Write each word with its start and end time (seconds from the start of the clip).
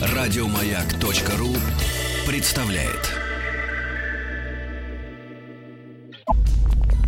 Радиомаяк.ру 0.00 1.54
представляет. 2.26 3.14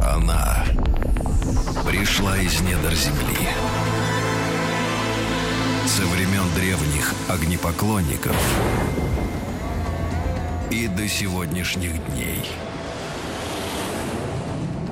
Она 0.01 0.65
пришла 1.87 2.39
из 2.39 2.61
недр 2.61 2.95
земли. 2.95 3.49
Со 5.87 6.07
времен 6.07 6.45
древних 6.55 7.13
огнепоклонников 7.29 8.37
и 10.71 10.89
до 10.89 11.07
сегодняшних 11.09 11.93
дней. 12.13 12.47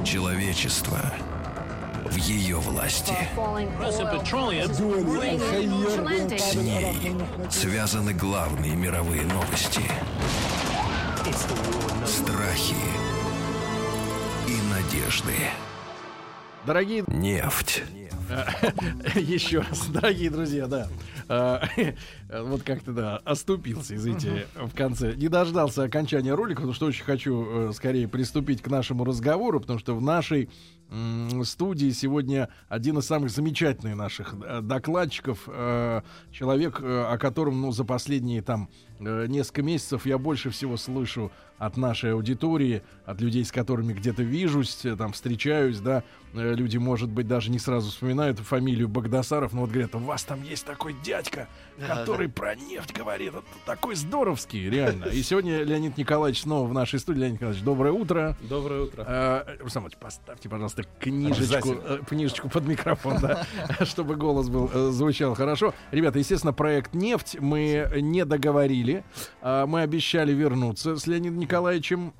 Человечество 0.04 0.98
в 2.10 2.16
ее 2.16 2.56
власти. 2.56 3.14
С 6.38 6.54
ней 6.54 7.16
связаны 7.50 8.12
главные 8.12 8.74
мировые 8.74 9.22
новости. 9.22 9.82
Страхи 12.06 12.74
и 14.46 14.56
надежды. 14.72 15.34
Дорогие... 16.66 17.04
Нефть. 17.06 17.82
Еще 19.14 19.60
раз, 19.60 19.86
дорогие 19.88 20.30
друзья, 20.30 20.66
да. 20.66 20.88
А, 21.28 21.62
вот 22.42 22.62
как-то, 22.62 22.92
да, 22.92 23.16
оступился, 23.18 23.94
извините, 23.94 24.46
в 24.54 24.74
конце. 24.74 25.14
Не 25.14 25.28
дождался 25.28 25.84
окончания 25.84 26.34
ролика, 26.34 26.56
потому 26.56 26.74
что 26.74 26.86
очень 26.86 27.04
хочу 27.04 27.70
э, 27.70 27.72
скорее 27.72 28.08
приступить 28.08 28.62
к 28.62 28.68
нашему 28.68 29.04
разговору, 29.04 29.60
потому 29.60 29.78
что 29.78 29.94
в 29.94 30.02
нашей 30.02 30.50
студии. 31.44 31.90
Сегодня 31.90 32.48
один 32.68 32.98
из 32.98 33.06
самых 33.06 33.30
замечательных 33.30 33.96
наших 33.96 34.34
э, 34.34 34.60
докладчиков, 34.62 35.44
э, 35.46 36.02
человек, 36.32 36.80
о 36.80 37.16
котором, 37.18 37.60
ну, 37.60 37.72
за 37.72 37.84
последние 37.84 38.42
там 38.42 38.68
несколько 39.00 39.62
месяцев 39.62 40.06
я 40.06 40.18
больше 40.18 40.50
всего 40.50 40.76
слышу 40.76 41.30
от 41.58 41.76
нашей 41.76 42.12
аудитории, 42.12 42.82
от 43.04 43.20
людей, 43.20 43.44
с 43.44 43.50
которыми 43.50 43.92
где-то 43.92 44.22
вижусь, 44.22 44.84
там 44.96 45.12
встречаюсь, 45.12 45.80
да, 45.80 46.04
люди, 46.32 46.76
может 46.76 47.08
быть, 47.08 47.26
даже 47.26 47.50
не 47.50 47.58
сразу 47.58 47.90
вспоминают 47.90 48.38
фамилию 48.38 48.88
Багдасаров, 48.88 49.52
но 49.52 49.62
вот 49.62 49.70
говорят, 49.70 49.94
у 49.94 49.98
вас 49.98 50.24
там 50.24 50.42
есть 50.42 50.64
такой 50.64 50.94
дядька, 51.04 51.48
который 51.86 52.28
про 52.28 52.54
нефть 52.54 52.92
говорит. 52.96 53.30
Это 53.30 53.42
такой 53.66 53.94
здоровский, 53.94 54.68
реально. 54.68 55.06
И 55.06 55.22
сегодня 55.22 55.62
Леонид 55.62 55.96
Николаевич 55.96 56.42
снова 56.42 56.68
в 56.68 56.72
нашей 56.72 56.98
студии. 56.98 57.20
Леонид 57.20 57.34
Николаевич, 57.34 57.64
доброе 57.64 57.92
утро. 57.92 58.36
Доброе 58.42 58.82
утро. 58.82 59.04
Э, 59.06 59.56
Руслан 59.60 59.84
Ильич, 59.84 59.96
поставьте, 59.98 60.48
пожалуйста, 60.48 60.84
книжечку, 61.00 61.74
э, 61.74 62.00
книжечку 62.06 62.48
под 62.48 62.66
микрофон, 62.66 63.18
да, 63.20 63.46
чтобы 63.84 64.16
голос 64.16 64.48
был 64.48 64.70
э, 64.72 64.90
звучал 64.90 65.34
хорошо. 65.34 65.74
Ребята, 65.90 66.18
естественно, 66.18 66.52
проект 66.52 66.94
«Нефть» 66.94 67.36
мы 67.40 67.90
не 68.00 68.24
договорили. 68.24 68.87
Э, 69.42 69.66
мы 69.66 69.82
обещали 69.82 70.32
вернуться 70.32 70.96
с 70.96 71.06
Леонидом 71.06 71.38
Николаевичем 71.38 72.12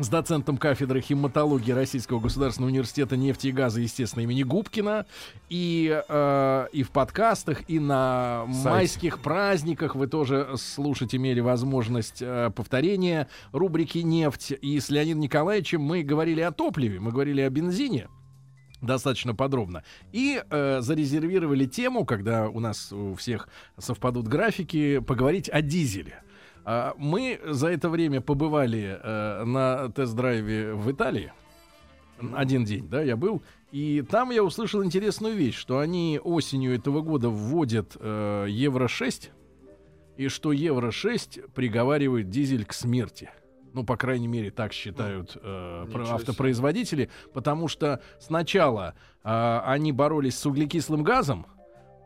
с 0.00 0.08
доцентом 0.08 0.56
кафедры 0.56 1.00
химатологии 1.00 1.72
Российского 1.72 2.20
государственного 2.20 2.70
университета 2.70 3.16
нефти 3.16 3.48
и 3.48 3.52
газа, 3.52 3.80
естественно, 3.80 4.22
имени 4.22 4.42
Губкина. 4.42 5.06
И, 5.48 6.02
э, 6.08 6.66
и 6.72 6.82
в 6.82 6.90
подкастах, 6.90 7.68
и 7.68 7.78
на 7.78 8.46
Сайт. 8.50 8.64
майских 8.64 9.18
праздниках 9.20 9.94
вы 9.94 10.06
тоже 10.06 10.54
слушать 10.56 11.14
имели 11.14 11.40
возможность 11.40 12.22
э, 12.22 12.50
повторения 12.54 13.28
рубрики 13.52 13.98
«Нефть». 13.98 14.52
И 14.60 14.80
с 14.80 14.88
Леонидом 14.88 15.20
Николаевичем 15.20 15.82
мы 15.82 16.02
говорили 16.02 16.40
о 16.40 16.50
топливе, 16.50 16.98
мы 16.98 17.10
говорили 17.12 17.42
о 17.42 17.50
бензине 17.50 18.08
достаточно 18.80 19.34
подробно. 19.34 19.82
И 20.12 20.42
э, 20.48 20.80
зарезервировали 20.80 21.66
тему, 21.66 22.04
когда 22.04 22.48
у 22.48 22.60
нас 22.60 22.92
у 22.92 23.14
всех 23.14 23.48
совпадут 23.78 24.28
графики, 24.28 25.00
поговорить 25.00 25.48
о 25.48 25.62
дизеле. 25.62 26.22
А, 26.64 26.94
мы 26.98 27.40
за 27.44 27.68
это 27.68 27.88
время 27.88 28.20
побывали 28.20 28.98
э, 29.02 29.44
на 29.44 29.88
тест-драйве 29.90 30.74
в 30.74 30.90
Италии. 30.90 31.32
Один 32.34 32.64
день, 32.64 32.86
да, 32.88 33.02
я 33.02 33.16
был. 33.16 33.42
И 33.72 34.02
там 34.02 34.30
я 34.30 34.42
услышал 34.42 34.84
интересную 34.84 35.34
вещь, 35.34 35.56
что 35.56 35.78
они 35.78 36.20
осенью 36.22 36.74
этого 36.74 37.00
года 37.00 37.30
вводят 37.30 37.96
э, 37.98 38.46
Евро-6, 38.48 39.30
и 40.16 40.28
что 40.28 40.52
Евро-6 40.52 41.50
приговаривает 41.52 42.28
дизель 42.28 42.66
к 42.66 42.74
смерти. 42.74 43.30
Ну, 43.72 43.84
по 43.84 43.96
крайней 43.96 44.26
мере, 44.26 44.50
так 44.50 44.72
считают 44.72 45.36
э, 45.40 45.86
автопроизводители, 46.10 47.10
потому 47.32 47.68
что 47.68 48.00
сначала 48.18 48.94
э, 49.22 49.60
они 49.64 49.92
боролись 49.92 50.38
с 50.38 50.46
углекислым 50.46 51.02
газом, 51.02 51.46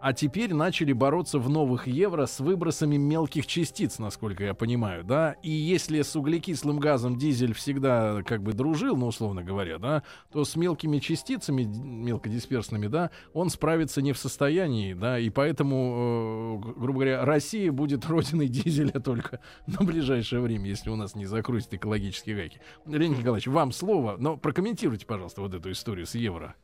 а 0.05 0.13
теперь 0.13 0.53
начали 0.53 0.93
бороться 0.93 1.39
в 1.39 1.49
новых 1.49 1.87
евро 1.87 2.27
с 2.27 2.39
выбросами 2.39 2.99
мелких 2.99 3.47
частиц, 3.47 3.99
насколько 3.99 4.45
я 4.45 4.53
понимаю, 4.53 5.03
да. 5.03 5.35
И 5.43 5.49
если 5.49 6.03
с 6.03 6.15
углекислым 6.15 6.79
газом 6.79 7.17
дизель 7.17 7.55
всегда 7.55 8.23
как 8.23 8.43
бы 8.43 8.53
дружил, 8.53 8.99
ну, 8.99 9.07
условно 9.07 9.43
говоря, 9.43 9.79
да, 9.79 10.03
то 10.31 10.45
с 10.45 10.57
мелкими 10.57 10.99
частицами, 10.99 11.63
мелкодисперсными, 11.63 12.89
да, 12.89 13.13
он 13.33 13.49
справиться 13.49 14.03
не 14.03 14.13
в 14.13 14.19
состоянии, 14.19 14.93
да, 14.93 15.19
и 15.19 15.31
поэтому, 15.31 16.61
э, 16.63 16.81
грубо 16.81 16.99
говоря, 16.99 17.25
Россия 17.25 17.73
будет 17.73 18.05
родиной 18.07 18.49
дизеля 18.49 19.01
только 19.01 19.41
на 19.67 19.87
ближайшее 19.87 20.43
время, 20.43 20.69
если 20.69 20.91
у 20.91 20.97
нас 20.97 21.15
не 21.15 21.25
закрутят 21.25 21.73
экологические 21.73 22.37
гайки. 22.37 22.61
Леонид 22.85 23.21
Николаевич, 23.21 23.47
вам 23.47 23.73
слово, 23.73 24.17
но 24.19 24.37
прокомментируйте, 24.37 25.07
пожалуйста, 25.07 25.41
вот 25.41 25.55
эту 25.55 25.71
историю 25.71 26.05
с 26.05 26.15
евро. 26.15 26.55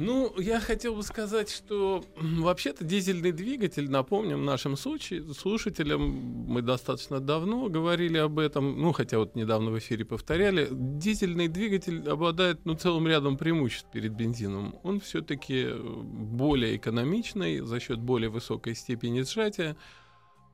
Ну, 0.00 0.32
я 0.38 0.60
хотел 0.60 0.94
бы 0.94 1.02
сказать, 1.02 1.50
что 1.50 2.04
вообще-то 2.20 2.84
дизельный 2.84 3.32
двигатель, 3.32 3.90
напомним 3.90 4.44
нашим 4.44 4.76
слушателям, 4.76 6.00
мы 6.46 6.62
достаточно 6.62 7.18
давно 7.18 7.68
говорили 7.68 8.16
об 8.16 8.38
этом, 8.38 8.80
ну, 8.80 8.92
хотя 8.92 9.18
вот 9.18 9.34
недавно 9.34 9.72
в 9.72 9.78
эфире 9.80 10.04
повторяли, 10.04 10.68
дизельный 10.70 11.48
двигатель 11.48 12.08
обладает, 12.08 12.64
ну, 12.64 12.74
целым 12.74 13.08
рядом 13.08 13.36
преимуществ 13.36 13.90
перед 13.90 14.12
бензином. 14.12 14.78
Он 14.84 15.00
все-таки 15.00 15.66
более 15.74 16.76
экономичный 16.76 17.58
за 17.58 17.80
счет 17.80 17.98
более 17.98 18.30
высокой 18.30 18.76
степени 18.76 19.22
сжатия, 19.22 19.76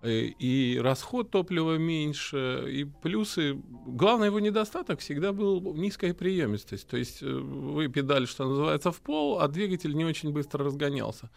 и 0.04 0.78
расход 0.82 1.30
топлива 1.30 1.76
меньше, 1.76 2.64
и 2.68 2.84
плюсы. 2.84 3.54
Главный 3.86 4.26
его 4.26 4.40
недостаток 4.40 5.00
всегда 5.00 5.32
был 5.32 5.74
низкая 5.74 6.14
приемистость. 6.14 6.86
То 6.86 6.96
есть 6.96 7.22
э, 7.22 7.26
вы 7.26 7.88
педаль, 7.88 8.26
что 8.26 8.48
называется, 8.48 8.92
в 8.92 9.00
пол, 9.00 9.40
а 9.40 9.48
двигатель 9.48 9.94
не 9.94 10.04
очень 10.04 10.32
быстро 10.32 10.64
разгонялся. 10.64 11.30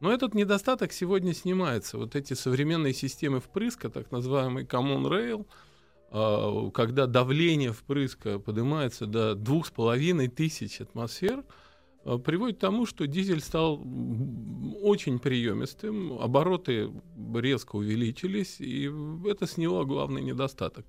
Но 0.00 0.12
этот 0.12 0.34
недостаток 0.34 0.92
сегодня 0.92 1.34
снимается. 1.34 1.98
Вот 1.98 2.16
эти 2.16 2.34
современные 2.34 2.94
системы 2.94 3.40
впрыска, 3.40 3.88
так 3.90 4.10
называемый 4.10 4.64
Common 4.64 5.04
Rail, 5.08 5.46
а, 6.10 6.70
когда 6.70 7.06
давление 7.06 7.72
впрыска 7.72 8.38
поднимается 8.38 9.06
до 9.06 9.34
2500 9.34 10.80
атмосфер– 10.80 11.44
Э, 11.54 11.62
приводит 12.24 12.58
к 12.58 12.60
тому, 12.60 12.86
что 12.86 13.06
дизель 13.06 13.40
стал 13.40 13.82
очень 14.82 15.18
приемистым, 15.18 16.18
обороты 16.20 16.90
резко 17.34 17.76
увеличились, 17.76 18.60
и 18.60 18.90
это 19.26 19.46
сняло 19.46 19.84
главный 19.84 20.22
недостаток. 20.22 20.86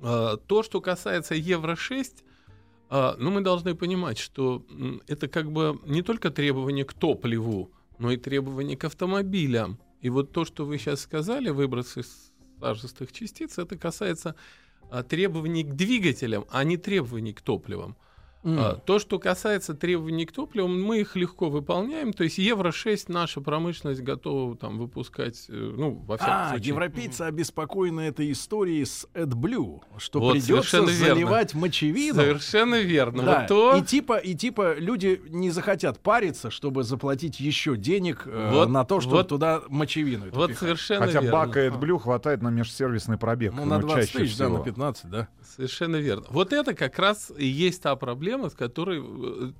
А, 0.00 0.36
то, 0.36 0.62
что 0.62 0.80
касается 0.80 1.34
Евро-6, 1.34 2.24
а, 2.90 3.16
ну, 3.18 3.30
мы 3.30 3.40
должны 3.40 3.74
понимать, 3.74 4.18
что 4.18 4.66
это 5.06 5.28
как 5.28 5.50
бы 5.50 5.80
не 5.86 6.02
только 6.02 6.30
требования 6.30 6.84
к 6.84 6.92
топливу, 6.92 7.70
но 7.98 8.10
и 8.12 8.16
требования 8.16 8.76
к 8.76 8.84
автомобилям. 8.84 9.78
И 10.02 10.10
вот 10.10 10.32
то, 10.32 10.44
что 10.44 10.66
вы 10.66 10.78
сейчас 10.78 11.00
сказали, 11.00 11.48
выбросы 11.48 12.02
сажистых 12.60 13.12
частиц, 13.12 13.58
это 13.58 13.78
касается 13.78 14.36
а, 14.90 15.02
требований 15.02 15.64
к 15.64 15.72
двигателям, 15.74 16.44
а 16.50 16.64
не 16.64 16.76
требований 16.76 17.32
к 17.32 17.40
топливам. 17.40 17.96
Mm. 18.44 18.80
То, 18.84 18.98
что 18.98 19.18
касается 19.18 19.74
требований 19.74 20.26
к 20.26 20.32
топливу, 20.32 20.68
мы 20.68 21.00
их 21.00 21.16
легко 21.16 21.48
выполняем. 21.48 22.12
То 22.12 22.24
есть 22.24 22.38
Евро-6 22.38 23.06
наша 23.08 23.40
промышленность 23.40 24.02
готова 24.02 24.56
там 24.56 24.78
выпускать, 24.78 25.46
э, 25.48 25.52
ну, 25.52 25.92
во 26.06 26.18
всяком 26.18 26.34
а, 26.34 26.48
случае. 26.50 26.68
европейцы 26.68 27.22
обеспокоены 27.22 28.02
этой 28.02 28.30
историей 28.32 28.84
с 28.84 29.06
AdBlue, 29.14 29.80
что 29.98 30.20
вот, 30.20 30.32
придется 30.32 30.84
заливать 30.86 31.54
верно. 31.54 31.60
мочевину. 31.60 32.14
Совершенно 32.16 32.80
верно. 32.80 33.22
Да. 33.22 33.38
Вот 33.40 33.48
то... 33.48 33.76
и, 33.76 33.82
типа, 33.82 34.18
и 34.18 34.34
типа 34.34 34.74
люди 34.78 35.20
не 35.28 35.50
захотят 35.50 35.98
париться, 36.00 36.50
чтобы 36.50 36.84
заплатить 36.84 37.40
еще 37.40 37.76
денег 37.76 38.24
э, 38.26 38.50
вот, 38.52 38.68
на 38.68 38.84
то, 38.84 39.00
чтобы 39.00 39.16
вот, 39.16 39.28
туда 39.28 39.62
мочевину 39.68 40.26
Вот 40.32 40.48
пихать. 40.48 40.58
совершенно 40.58 41.06
Хотя 41.06 41.20
верно. 41.20 41.32
бака 41.32 41.66
AdBlue 41.66 41.98
хватает 41.98 42.42
на 42.42 42.48
межсервисный 42.48 43.16
пробег. 43.16 43.54
Ну, 43.56 43.64
на 43.64 43.78
20 43.78 44.12
тысяч, 44.12 44.36
да, 44.36 44.48
на 44.50 44.62
15, 44.62 45.10
да. 45.10 45.28
Совершенно 45.56 45.96
верно. 45.96 46.26
Вот 46.30 46.52
это 46.52 46.74
как 46.74 46.98
раз 46.98 47.32
и 47.36 47.46
есть 47.46 47.82
та 47.82 47.96
проблема, 47.96 48.33
с 48.50 48.54
которой... 48.54 49.02
Э, 49.02 49.52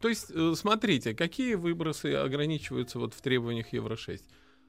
то 0.00 0.08
есть, 0.08 0.30
э, 0.30 0.54
смотрите, 0.56 1.14
какие 1.14 1.54
выбросы 1.54 2.14
ограничиваются 2.14 2.98
вот 2.98 3.14
в 3.14 3.20
требованиях 3.20 3.72
Евро-6? 3.72 4.20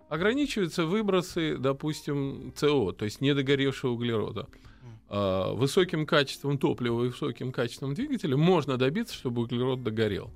Ограничиваются 0.09 0.85
выбросы, 0.85 1.57
допустим, 1.57 2.53
СО, 2.55 2.91
то 2.91 3.05
есть 3.05 3.21
недогоревшего 3.21 3.91
углерода. 3.91 4.47
А, 5.15 5.53
высоким 5.53 6.07
качеством 6.07 6.57
топлива 6.57 7.03
и 7.03 7.07
высоким 7.09 7.51
качеством 7.51 7.93
двигателя 7.93 8.35
можно 8.35 8.77
добиться, 8.77 9.13
чтобы 9.13 9.43
углерод 9.43 9.83
догорел. 9.83 10.31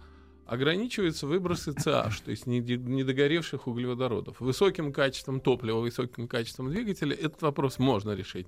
ограничиваются 0.45 1.27
выбросы 1.27 1.71
CH, 1.71 2.23
то 2.23 2.31
есть 2.31 2.45
недогоревших 2.45 3.67
углеводородов. 3.67 4.39
Высоким 4.39 4.93
качеством 4.93 5.41
топлива, 5.41 5.79
высоким 5.79 6.27
качеством 6.27 6.69
двигателя 6.69 7.15
этот 7.15 7.41
вопрос 7.41 7.79
можно 7.79 8.11
решить. 8.11 8.47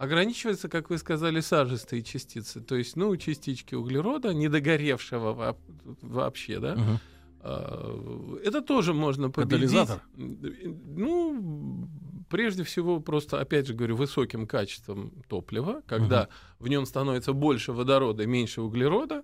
Ограничиваются, 0.00 0.70
как 0.70 0.88
вы 0.88 0.96
сказали, 0.96 1.40
сажистые 1.40 2.02
частицы, 2.02 2.62
то 2.62 2.74
есть, 2.74 2.96
ну, 2.96 3.14
частички 3.18 3.74
углерода, 3.74 4.32
недогоревшего 4.32 5.58
вообще, 6.00 6.58
да, 6.58 6.72
угу. 6.72 8.36
это 8.42 8.62
тоже 8.62 8.94
можно 8.94 9.30
победить. 9.30 9.68
Катализатор? 9.68 10.02
Ну, 10.16 11.86
прежде 12.30 12.64
всего, 12.64 13.00
просто, 13.00 13.42
опять 13.42 13.66
же 13.66 13.74
говорю, 13.74 13.96
высоким 13.96 14.46
качеством 14.46 15.12
топлива, 15.28 15.82
когда 15.86 16.22
угу. 16.22 16.64
в 16.64 16.68
нем 16.68 16.86
становится 16.86 17.34
больше 17.34 17.72
водорода 17.72 18.26
меньше 18.26 18.62
углерода, 18.62 19.22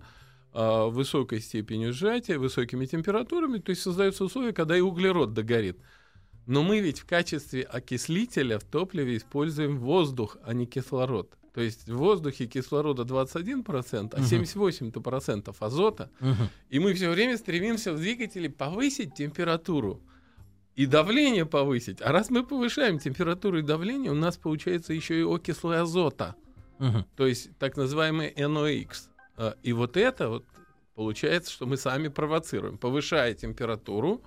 а, 0.52 0.88
высокой 0.88 1.40
степенью 1.40 1.94
сжатия, 1.94 2.36
высокими 2.36 2.84
температурами, 2.84 3.60
то 3.60 3.70
есть 3.70 3.80
создаются 3.80 4.24
условия, 4.24 4.52
когда 4.52 4.76
и 4.76 4.82
углерод 4.82 5.32
догорит. 5.32 5.78
Но 6.46 6.62
мы 6.62 6.80
ведь 6.80 7.00
в 7.00 7.06
качестве 7.06 7.62
окислителя 7.62 8.58
в 8.58 8.64
топливе 8.64 9.16
используем 9.16 9.78
воздух, 9.78 10.36
а 10.44 10.54
не 10.54 10.66
кислород. 10.66 11.36
То 11.52 11.62
есть 11.62 11.88
в 11.88 11.96
воздухе 11.96 12.46
кислорода 12.46 13.02
21%, 13.02 14.14
а 14.14 14.20
78% 14.20 15.56
азота. 15.58 16.10
Uh-huh. 16.20 16.48
И 16.68 16.78
мы 16.78 16.92
все 16.92 17.10
время 17.10 17.38
стремимся 17.38 17.94
в 17.94 17.96
двигателе 17.96 18.50
повысить 18.50 19.14
температуру 19.14 20.02
и 20.74 20.84
давление 20.84 21.46
повысить. 21.46 22.02
А 22.02 22.12
раз 22.12 22.28
мы 22.28 22.44
повышаем 22.44 22.98
температуру 22.98 23.58
и 23.58 23.62
давление, 23.62 24.12
у 24.12 24.14
нас 24.14 24.36
получается 24.36 24.92
еще 24.92 25.18
и 25.18 25.22
окислы 25.22 25.78
азота. 25.78 26.36
Uh-huh. 26.78 27.04
То 27.16 27.26
есть 27.26 27.56
так 27.58 27.76
называемый 27.76 28.34
NOx. 28.34 29.08
А, 29.38 29.56
и 29.62 29.72
вот 29.72 29.96
это 29.96 30.28
вот 30.28 30.44
получается, 30.94 31.50
что 31.50 31.64
мы 31.64 31.78
сами 31.78 32.08
провоцируем. 32.08 32.76
Повышая 32.76 33.32
температуру, 33.32 34.22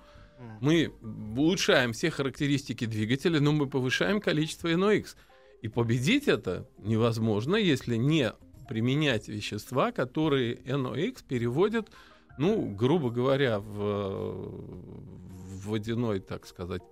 мы 0.60 0.92
улучшаем 1.36 1.92
все 1.92 2.10
характеристики 2.10 2.84
двигателя, 2.84 3.40
но 3.40 3.52
мы 3.52 3.66
повышаем 3.66 4.20
количество 4.20 4.68
NOx. 4.68 5.16
И 5.62 5.68
победить 5.68 6.28
это 6.28 6.68
невозможно, 6.78 7.56
если 7.56 7.96
не 7.96 8.32
применять 8.68 9.28
вещества, 9.28 9.92
которые 9.92 10.56
NOx 10.56 11.24
переводят, 11.26 11.90
ну, 12.38 12.74
грубо 12.74 13.10
говоря, 13.10 13.58
в, 13.58 13.74
в 13.74 15.66
водяной, 15.66 16.20
так 16.20 16.46
сказать, 16.46 16.82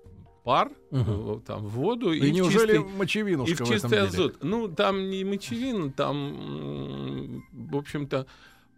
пар, 0.44 0.70
угу. 0.90 1.42
там, 1.46 1.64
в 1.64 1.70
воду. 1.70 2.12
И, 2.12 2.18
и 2.18 2.30
неужели 2.30 2.78
мочевинушка 2.78 3.62
И 3.62 3.66
в 3.66 3.68
чистый 3.68 4.00
азот. 4.00 4.42
Ну, 4.42 4.68
там 4.68 5.08
не 5.10 5.24
мочевина, 5.24 5.92
там, 5.92 7.44
в 7.52 7.76
общем-то, 7.76 8.26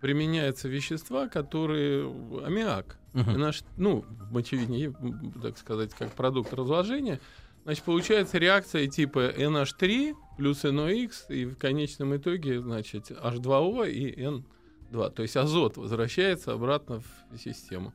применяются 0.01 0.69
вещества, 0.69 1.29
которые... 1.29 2.07
Аммиак. 2.45 3.00
Угу. 3.15 3.31
наш, 3.33 3.65
ну, 3.77 4.05
в 4.09 4.33
мочевине, 4.33 4.95
так 5.43 5.59
сказать, 5.59 5.93
как 5.95 6.13
продукт 6.13 6.53
разложения. 6.53 7.21
Значит, 7.65 7.85
получается 7.85 8.39
реакция 8.39 8.87
типа 8.87 9.31
NH3 9.31 10.15
плюс 10.39 10.65
NOx, 10.65 11.13
и 11.29 11.45
в 11.45 11.57
конечном 11.57 12.17
итоге, 12.17 12.61
значит, 12.61 13.11
H2O 13.11 13.91
и 13.91 14.23
N2. 14.23 15.11
То 15.11 15.23
есть 15.23 15.37
азот 15.37 15.77
возвращается 15.77 16.53
обратно 16.53 17.03
в 17.31 17.39
систему. 17.39 17.93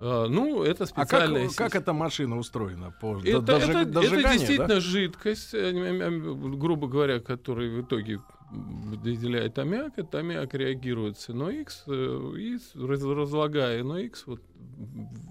А, 0.00 0.26
ну, 0.28 0.62
это 0.62 0.86
специальная... 0.86 1.46
А 1.46 1.48
как, 1.48 1.56
как 1.56 1.76
эта 1.76 1.92
машина 1.92 2.36
устроена? 2.36 2.90
По 3.00 3.18
это, 3.18 3.40
дожиг, 3.40 3.70
это, 3.70 4.00
это 4.00 4.32
действительно 4.32 4.66
да? 4.66 4.80
жидкость, 4.80 5.54
э, 5.54 6.10
грубо 6.56 6.88
говоря, 6.88 7.20
которая 7.20 7.70
в 7.70 7.82
итоге 7.82 8.20
выделяет 8.50 9.58
аммиак. 9.58 9.98
Это 9.98 10.18
аммиак 10.18 10.54
реагирует 10.54 11.18
с 11.18 11.28
NOx 11.28 11.84
э, 11.86 12.38
и 12.38 12.58
разлагая 12.74 13.82
NOx 13.82 14.14
вот, 14.26 14.40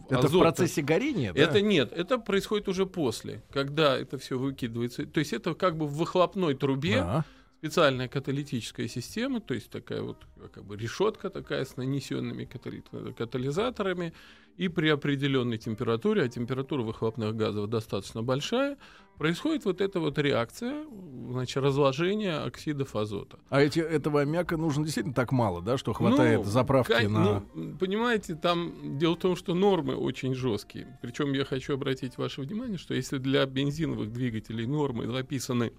это 0.09 0.19
азот, 0.19 0.33
в 0.33 0.39
процессе 0.39 0.81
горения? 0.81 1.33
Да? 1.33 1.41
Это 1.41 1.61
нет, 1.61 1.91
это 1.93 2.17
происходит 2.17 2.67
уже 2.67 2.85
после, 2.85 3.43
когда 3.51 3.97
это 3.97 4.17
все 4.17 4.37
выкидывается. 4.37 5.05
То 5.05 5.19
есть 5.19 5.33
это 5.33 5.53
как 5.53 5.77
бы 5.77 5.87
в 5.87 5.93
выхлопной 5.93 6.55
трубе. 6.55 7.01
А-а 7.01 7.25
специальная 7.63 8.09
каталитическая 8.09 8.89
система, 8.89 9.39
то 9.39 9.53
есть 9.53 9.69
такая 9.69 10.01
вот 10.01 10.17
как 10.53 10.65
бы 10.65 10.75
решетка 10.75 11.29
такая 11.29 11.63
с 11.63 11.77
нанесенными 11.77 12.43
катализаторами, 12.43 14.11
и 14.57 14.67
при 14.67 14.89
определенной 14.89 15.57
температуре, 15.57 16.23
а 16.23 16.27
температура 16.29 16.83
выхлопных 16.83 17.35
газов 17.35 17.69
достаточно 17.69 18.21
большая, 18.21 18.77
происходит 19.17 19.65
вот 19.65 19.81
эта 19.81 19.99
вот 19.99 20.17
реакция, 20.17 20.85
значит, 21.29 21.57
разложение 21.57 22.37
оксидов 22.37 22.95
азота. 22.95 23.39
А 23.49 23.61
эти, 23.61 23.79
этого 23.79 24.21
аммиака 24.21 24.57
нужно 24.57 24.83
действительно 24.83 25.15
так 25.15 25.31
мало, 25.31 25.61
да, 25.61 25.77
что 25.77 25.93
хватает 25.93 26.39
ну, 26.39 26.45
заправки 26.45 27.05
на... 27.05 27.43
Ну, 27.53 27.77
понимаете, 27.77 28.35
там 28.35 28.97
дело 28.97 29.15
в 29.15 29.19
том, 29.19 29.35
что 29.35 29.53
нормы 29.53 29.95
очень 29.95 30.35
жесткие. 30.35 30.99
Причем 31.01 31.33
я 31.33 31.45
хочу 31.45 31.73
обратить 31.73 32.17
ваше 32.17 32.41
внимание, 32.41 32.77
что 32.77 32.93
если 32.93 33.17
для 33.17 33.45
бензиновых 33.45 34.11
двигателей 34.11 34.65
нормы 34.65 35.07
записаны 35.07 35.73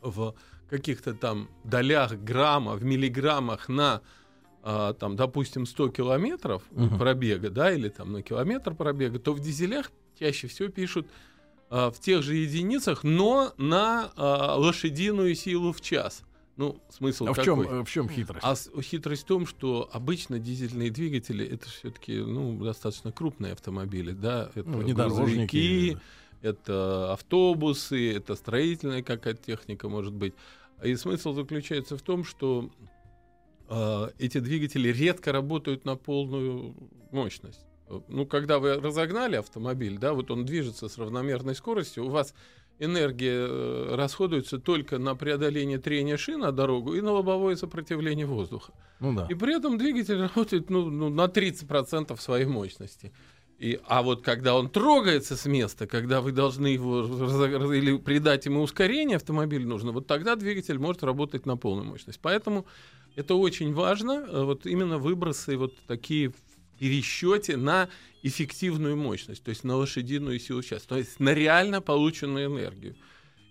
в 0.00 0.34
каких-то 0.68 1.14
там 1.14 1.48
долях 1.64 2.12
грамма, 2.12 2.72
в 2.74 2.84
миллиграммах 2.84 3.68
на 3.68 4.00
а, 4.62 4.92
там, 4.94 5.16
допустим, 5.16 5.66
100 5.66 5.88
километров 5.88 6.62
uh-huh. 6.70 6.98
пробега, 6.98 7.50
да, 7.50 7.72
или 7.72 7.88
там 7.88 8.12
на 8.12 8.22
километр 8.22 8.74
пробега, 8.74 9.18
то 9.18 9.32
в 9.32 9.40
дизелях 9.40 9.90
чаще 10.18 10.46
всего 10.46 10.68
пишут 10.68 11.06
а, 11.68 11.90
в 11.90 11.98
тех 11.98 12.22
же 12.22 12.36
единицах, 12.36 13.02
но 13.02 13.52
на 13.56 14.12
а, 14.16 14.56
лошадиную 14.56 15.34
силу 15.34 15.72
в 15.72 15.80
час. 15.80 16.22
Ну, 16.56 16.80
смысл 16.90 17.24
а 17.24 17.34
какой? 17.34 17.42
В 17.42 17.44
чем, 17.44 17.84
в 17.84 17.90
чем 17.90 18.08
хитрость? 18.08 18.44
А 18.44 18.82
хитрость 18.82 19.22
в 19.22 19.26
том, 19.26 19.46
что 19.46 19.88
обычно 19.90 20.38
дизельные 20.38 20.90
двигатели 20.90 21.44
это 21.46 21.68
все-таки 21.68 22.18
ну, 22.18 22.62
достаточно 22.62 23.10
крупные 23.10 23.54
автомобили, 23.54 24.12
да, 24.12 24.50
это 24.54 24.68
ну, 24.68 24.86
грузовики, 24.86 25.96
это 26.42 27.12
автобусы, 27.14 28.14
это 28.14 28.34
строительная 28.34 29.02
какая-то 29.02 29.42
техника 29.42 29.88
может 29.88 30.12
быть. 30.12 30.34
И 30.84 30.94
смысл 30.96 31.32
заключается 31.32 31.96
в 31.96 32.02
том, 32.02 32.24
что 32.24 32.68
э, 32.68 32.84
эти 34.18 34.38
двигатели 34.38 34.88
редко 34.88 35.32
работают 35.32 35.84
на 35.84 35.96
полную 35.96 36.74
мощность. 37.10 37.64
Ну, 38.08 38.26
когда 38.26 38.58
вы 38.58 38.74
разогнали 38.74 39.36
автомобиль, 39.36 39.98
да, 39.98 40.14
вот 40.14 40.30
он 40.30 40.44
движется 40.44 40.88
с 40.88 40.98
равномерной 40.98 41.54
скоростью, 41.54 42.06
у 42.06 42.08
вас 42.08 42.34
энергия 42.78 43.46
э, 43.48 43.94
расходуется 43.94 44.58
только 44.58 44.98
на 44.98 45.14
преодоление 45.14 45.78
трения 45.78 46.16
шин 46.16 46.40
на 46.40 46.52
дорогу 46.52 46.94
и 46.94 47.00
на 47.00 47.12
лобовое 47.12 47.54
сопротивление 47.56 48.26
воздуха. 48.26 48.72
Ну 49.00 49.14
да. 49.14 49.26
И 49.28 49.34
при 49.34 49.56
этом 49.56 49.78
двигатель 49.78 50.20
работает 50.34 50.70
ну, 50.70 50.90
ну, 50.90 51.08
на 51.08 51.26
30% 51.26 52.18
своей 52.20 52.46
мощности. 52.46 53.12
И, 53.62 53.78
а 53.86 54.02
вот 54.02 54.22
когда 54.22 54.56
он 54.56 54.68
трогается 54.68 55.36
с 55.36 55.46
места, 55.46 55.86
когда 55.86 56.20
вы 56.20 56.32
должны 56.32 56.66
его 56.66 57.02
или 57.72 57.96
придать 57.96 58.44
ему 58.46 58.60
ускорение 58.60 59.18
автомобилю 59.18 59.68
нужно, 59.68 59.92
вот 59.92 60.08
тогда 60.08 60.34
двигатель 60.34 60.80
может 60.80 61.04
работать 61.04 61.46
на 61.46 61.56
полную 61.56 61.86
мощность. 61.86 62.18
Поэтому 62.20 62.66
это 63.14 63.36
очень 63.36 63.72
важно, 63.72 64.26
э, 64.28 64.42
вот 64.42 64.66
именно 64.66 64.98
выбросы 64.98 65.56
вот 65.56 65.76
такие 65.86 66.30
в 66.30 66.34
пересчете 66.80 67.56
на 67.56 67.88
эффективную 68.24 68.96
мощность, 68.96 69.44
то 69.44 69.50
есть 69.50 69.62
на 69.62 69.76
лошадиную 69.76 70.40
силу 70.40 70.60
в 70.60 70.66
час, 70.66 70.82
то 70.82 70.98
есть 70.98 71.20
на 71.20 71.32
реально 71.32 71.80
полученную 71.80 72.46
энергию. 72.46 72.96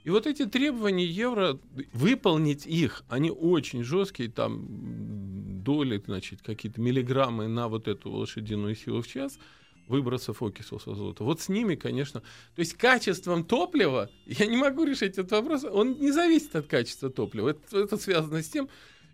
И 0.04 0.10
вот 0.10 0.28
эти 0.28 0.46
требования 0.46 1.06
евро, 1.06 1.58
выполнить 1.94 2.66
их, 2.66 3.06
они 3.08 3.32
очень 3.32 3.86
жесткие, 3.86 4.30
там 4.30 5.64
доли, 5.64 6.04
значит, 6.06 6.42
какие-то 6.42 6.82
миллиграммы 6.82 7.48
на 7.48 7.70
вот 7.70 7.88
эту 7.88 8.12
лошадиную 8.12 8.76
силу 8.76 9.02
в 9.02 9.08
час– 9.08 9.40
выбросов 9.92 10.42
окисов 10.42 10.88
азота. 10.88 11.24
Вот 11.24 11.42
с 11.42 11.50
ними, 11.50 11.76
конечно. 11.76 12.22
То 12.56 12.60
есть 12.60 12.74
качеством 12.74 13.44
топлива, 13.44 14.10
я 14.26 14.48
не 14.48 14.58
могу 14.58 14.84
решить 14.84 15.18
этот 15.18 15.32
вопрос, 15.32 15.64
он 15.64 16.00
не 16.00 16.12
зависит 16.12 16.56
от 16.56 16.68
качества 16.68 17.10
топлива. 17.10 17.50
Это, 17.50 17.80
это 17.80 17.98
связано 17.98 18.42
с 18.42 18.50
тем, 18.50 18.70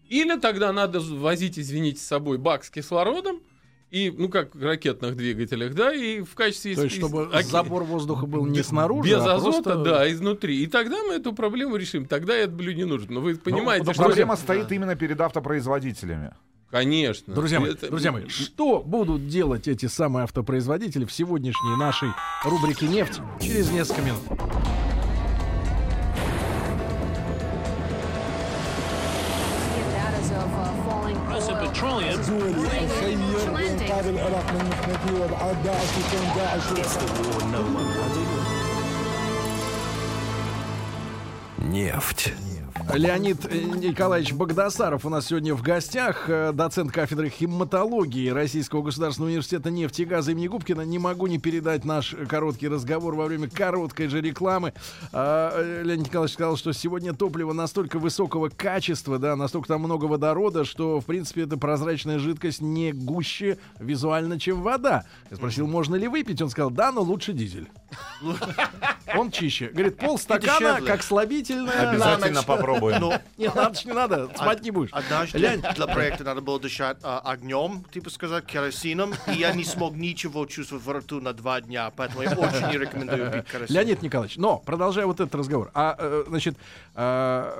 или 0.07 0.39
тогда 0.39 0.71
надо 0.71 0.99
возить, 0.99 1.59
извините, 1.59 1.99
с 1.99 2.05
собой 2.05 2.37
бак 2.37 2.63
с 2.63 2.69
кислородом, 2.69 3.41
и, 3.89 4.13
ну, 4.15 4.27
как 4.27 4.53
в 4.53 4.61
ракетных 4.61 5.15
двигателях, 5.15 5.73
да, 5.73 5.93
и 5.93 6.21
в 6.21 6.35
качестве... 6.35 6.75
То 6.75 6.83
есть, 6.83 6.97
чтобы 6.97 7.29
из, 7.33 7.47
забор 7.47 7.83
воздуха 7.83 8.25
был 8.25 8.45
не 8.45 8.61
снаружи, 8.61 9.09
Без 9.09 9.21
а 9.21 9.35
азота, 9.35 9.71
просто... 9.71 9.83
да, 9.83 10.11
изнутри. 10.11 10.61
И 10.61 10.67
тогда 10.67 11.01
мы 11.03 11.13
эту 11.13 11.33
проблему 11.33 11.77
решим. 11.77 12.05
Тогда 12.05 12.35
этот 12.35 12.55
блю 12.55 12.73
не 12.73 12.83
нужен. 12.83 13.13
Но 13.13 13.21
вы 13.21 13.35
понимаете, 13.35 13.85
но, 13.85 13.91
но 13.91 13.93
что... 13.93 14.03
Проблема 14.03 14.35
стоит 14.35 14.71
именно 14.73 14.97
перед 14.97 15.21
автопроизводителями. 15.21 16.33
Конечно. 16.69 17.33
Друзья 17.33 17.59
мои, 17.59 17.71
это... 17.71 17.89
друзья 17.89 18.11
мои, 18.11 18.27
что 18.27 18.81
будут 18.81 19.27
делать 19.27 19.67
эти 19.67 19.85
самые 19.85 20.25
автопроизводители 20.25 21.05
в 21.05 21.11
сегодняшней 21.11 21.77
нашей 21.77 22.09
рубрике 22.43 22.87
«Нефть» 22.87 23.21
через 23.39 23.71
несколько 23.71 24.01
минут? 24.01 24.23
Нефть. 41.57 42.33
Леонид 42.93 43.45
э, 43.45 43.59
Николаевич 43.59 44.33
Богдасаров 44.33 45.05
у 45.05 45.09
нас 45.09 45.27
сегодня 45.27 45.53
в 45.53 45.61
гостях, 45.61 46.29
э, 46.29 46.51
доцент 46.53 46.91
кафедры 46.91 47.29
химатологии 47.29 48.29
Российского 48.29 48.81
государственного 48.81 49.29
университета 49.29 49.69
нефти 49.69 50.03
и 50.03 50.05
газа 50.05 50.31
имени 50.31 50.47
Губкина. 50.47 50.81
Не 50.81 50.97
могу 50.97 51.27
не 51.27 51.37
передать 51.37 51.83
наш 51.85 52.15
короткий 52.29 52.69
разговор 52.69 53.15
во 53.15 53.25
время 53.25 53.49
короткой 53.49 54.07
же 54.07 54.21
рекламы. 54.21 54.73
А, 55.11 55.51
э, 55.53 55.83
Леонид 55.83 56.07
Николаевич 56.07 56.35
сказал, 56.35 56.55
что 56.55 56.71
сегодня 56.71 57.13
топливо 57.13 57.51
настолько 57.51 57.99
высокого 57.99 58.49
качества, 58.49 59.19
да, 59.19 59.35
настолько 59.35 59.67
там 59.67 59.81
много 59.81 60.05
водорода, 60.05 60.63
что, 60.63 61.01
в 61.01 61.05
принципе, 61.05 61.43
эта 61.43 61.57
прозрачная 61.57 62.19
жидкость 62.19 62.61
не 62.61 62.93
гуще 62.93 63.57
визуально, 63.79 64.39
чем 64.39 64.61
вода. 64.61 65.03
Я 65.29 65.37
спросил, 65.37 65.67
можно 65.67 65.95
ли 65.95 66.07
выпить? 66.07 66.41
Он 66.41 66.49
сказал, 66.49 66.71
да, 66.71 66.91
но 66.91 67.01
лучше 67.01 67.33
дизель. 67.33 67.67
Он 69.15 69.31
чище. 69.31 69.69
Говорит, 69.69 69.97
полстакана, 69.97 70.59
дешевле. 70.73 70.87
как 70.91 71.03
слабительное. 71.03 71.89
Обязательно 71.91 72.35
ночь. 72.35 72.45
попробуем. 72.45 72.99
Ну, 72.99 73.13
Не 73.37 73.47
надо, 73.47 73.79
не 73.85 73.93
надо, 73.93 74.29
спать 74.35 74.61
не 74.63 74.71
будешь. 74.71 74.91
однажды 74.91 75.37
Лянь. 75.37 75.61
для 75.75 75.87
проекта 75.87 76.23
надо 76.23 76.41
было 76.41 76.59
дышать 76.59 76.97
а, 77.03 77.19
огнем, 77.19 77.85
типа 77.93 78.09
сказать, 78.09 78.45
керосином, 78.45 79.13
и 79.27 79.33
я 79.33 79.53
не 79.53 79.63
смог 79.63 79.95
ничего 79.95 80.45
чувствовать 80.45 80.83
во 80.85 80.93
рту 80.93 81.21
на 81.21 81.33
два 81.33 81.61
дня, 81.61 81.91
поэтому 81.95 82.23
я 82.23 82.31
очень 82.31 82.67
не 82.67 82.77
рекомендую 82.77 83.31
пить 83.31 83.45
керосин. 83.51 83.75
Леонид 83.75 84.01
Николаевич, 84.01 84.37
но 84.37 84.57
продолжая 84.57 85.05
вот 85.05 85.19
этот 85.19 85.33
разговор, 85.35 85.71
а 85.73 85.95
э, 85.97 86.23
значит, 86.27 86.57
а, 86.95 87.53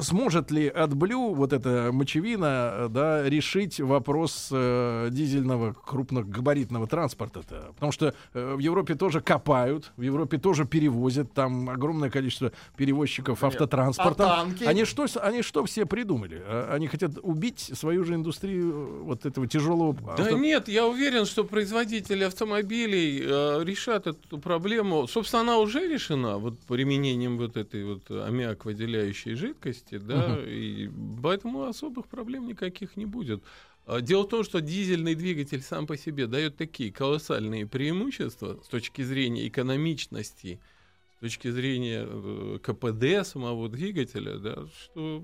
сможет 0.00 0.50
ли 0.50 0.68
AdBlue, 0.68 1.34
вот 1.34 1.52
эта 1.52 1.90
мочевина, 1.92 2.88
да, 2.90 3.22
решить 3.28 3.80
вопрос 3.80 4.48
э, 4.52 5.08
дизельного 5.10 5.72
крупногабаритного 5.72 6.86
транспорта-то? 6.86 7.72
Потому 7.74 7.92
что 7.92 8.14
э, 8.34 8.54
в 8.54 8.58
Европе 8.58 8.94
тоже 8.94 9.20
копают, 9.38 9.92
в 9.96 10.02
Европе 10.02 10.38
тоже 10.38 10.64
перевозят, 10.64 11.32
там 11.32 11.70
огромное 11.70 12.10
количество 12.10 12.52
перевозчиков 12.76 13.44
автотранспорта. 13.44 14.24
А 14.24 14.36
танки? 14.44 14.64
Они 14.64 14.84
что, 14.84 15.06
они 15.22 15.42
что 15.42 15.64
все 15.64 15.86
придумали? 15.86 16.42
А, 16.44 16.74
Они 16.74 16.88
хотят 16.88 17.12
убить 17.22 17.60
свою 17.60 18.04
же 18.04 18.14
индустрию 18.14 18.70
э, 18.72 19.02
вот 19.04 19.26
этого 19.26 19.46
тяжелого 19.46 19.94
Да 20.16 20.24
авто- 20.24 20.36
нет, 20.38 20.68
я 20.68 20.86
уверен, 20.86 21.24
что 21.24 21.44
производители 21.44 22.24
автомобилей 22.24 23.22
э, 23.24 23.64
решат 23.64 24.06
эту 24.08 24.38
проблему. 24.38 25.06
Собственно, 25.06 25.42
она 25.42 25.58
уже 25.58 25.86
решена 25.86 26.38
вот 26.38 26.58
применением 26.66 27.38
вот 27.38 27.56
этой 27.56 27.84
вот 27.84 28.10
аммиак 28.10 28.64
выделяющей 28.64 29.34
жидкости, 29.34 29.98
да, 29.98 30.36
и 30.44 30.90
поэтому 31.22 31.62
особых 31.62 32.06
проблем 32.06 32.48
никаких 32.48 32.96
не 32.96 33.06
будет. 33.06 33.42
А 33.88 34.02
Дело 34.02 34.24
в 34.24 34.28
том, 34.28 34.44
что 34.44 34.60
дизельный 34.60 35.14
двигатель 35.14 35.62
сам 35.62 35.86
по 35.86 35.96
себе 35.96 36.26
дает 36.26 36.58
такие 36.58 36.92
колоссальные 36.92 37.66
преимущества 37.66 38.60
с 38.62 38.68
точки 38.68 39.00
зрения 39.00 39.48
экономичности, 39.48 40.60
с 41.18 41.20
точки 41.20 41.50
зрения 41.50 42.06
э, 42.08 42.58
КПД 42.62 43.26
самого 43.26 43.68
двигателя, 43.68 44.38
да, 44.38 44.54
что 44.68 45.20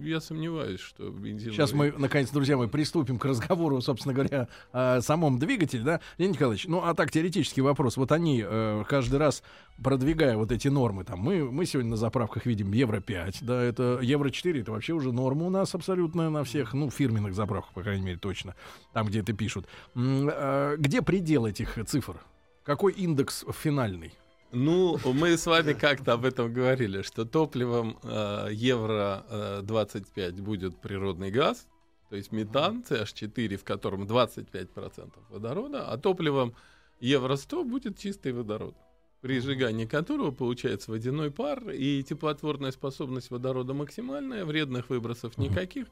я 0.00 0.20
сомневаюсь, 0.20 0.78
что 0.78 1.10
бензиновый... 1.10 1.56
Сейчас 1.56 1.72
мы, 1.72 1.92
наконец, 1.98 2.30
друзья 2.30 2.56
мои, 2.56 2.68
приступим 2.68 3.18
к 3.18 3.24
разговору, 3.24 3.80
собственно 3.80 4.14
говоря, 4.14 4.46
о 4.70 5.00
самом 5.00 5.40
двигателе, 5.40 5.82
да, 5.82 6.00
Леонид 6.18 6.36
Николаевич, 6.36 6.68
ну, 6.68 6.82
а 6.84 6.94
так, 6.94 7.10
теоретический 7.10 7.62
вопрос. 7.62 7.96
Вот 7.96 8.12
они 8.12 8.44
э, 8.46 8.84
каждый 8.88 9.18
раз, 9.18 9.42
продвигая 9.82 10.36
вот 10.36 10.52
эти 10.52 10.68
нормы, 10.68 11.02
там, 11.02 11.18
мы, 11.18 11.50
мы 11.50 11.66
сегодня 11.66 11.90
на 11.90 11.96
заправках 11.96 12.46
видим 12.46 12.70
Евро-5, 12.72 13.38
да, 13.40 13.60
это 13.60 13.98
Евро-4, 14.00 14.60
это 14.60 14.70
вообще 14.70 14.92
уже 14.92 15.10
норма 15.10 15.46
у 15.46 15.50
нас 15.50 15.74
абсолютно 15.74 16.30
на 16.30 16.44
всех, 16.44 16.74
ну, 16.74 16.90
фирменных 16.90 17.34
заправках, 17.34 17.74
по 17.74 17.82
крайней 17.82 18.04
мере, 18.04 18.18
точно, 18.18 18.54
там, 18.92 19.08
где 19.08 19.18
это 19.18 19.32
пишут. 19.32 19.66
Э, 19.96 20.76
где 20.78 21.02
предел 21.02 21.44
этих 21.44 21.76
цифр? 21.88 22.20
Какой 22.62 22.92
индекс 22.92 23.44
финальный? 23.52 24.12
Ну, 24.50 24.98
мы 25.04 25.36
с 25.36 25.44
вами 25.44 25.74
как-то 25.74 26.14
об 26.14 26.24
этом 26.24 26.52
говорили, 26.52 27.02
что 27.02 27.26
топливом 27.26 27.98
э, 28.02 28.48
евро 28.52 29.26
э, 29.28 29.60
25 29.62 30.40
будет 30.40 30.80
природный 30.80 31.30
газ, 31.30 31.66
то 32.08 32.16
есть 32.16 32.32
метан, 32.32 32.82
CH4, 32.88 33.56
в 33.56 33.64
котором 33.64 34.04
25% 34.04 35.12
водорода, 35.28 35.90
а 35.90 35.98
топливом 35.98 36.54
евро 36.98 37.36
100 37.36 37.64
будет 37.64 37.98
чистый 37.98 38.32
водород, 38.32 38.74
при 39.20 39.38
сжигании 39.40 39.84
которого 39.84 40.30
получается 40.30 40.92
водяной 40.92 41.30
пар 41.30 41.68
и 41.68 42.02
теплотворная 42.02 42.70
способность 42.70 43.30
водорода 43.30 43.74
максимальная, 43.74 44.46
вредных 44.46 44.88
выбросов 44.88 45.36
никаких. 45.36 45.88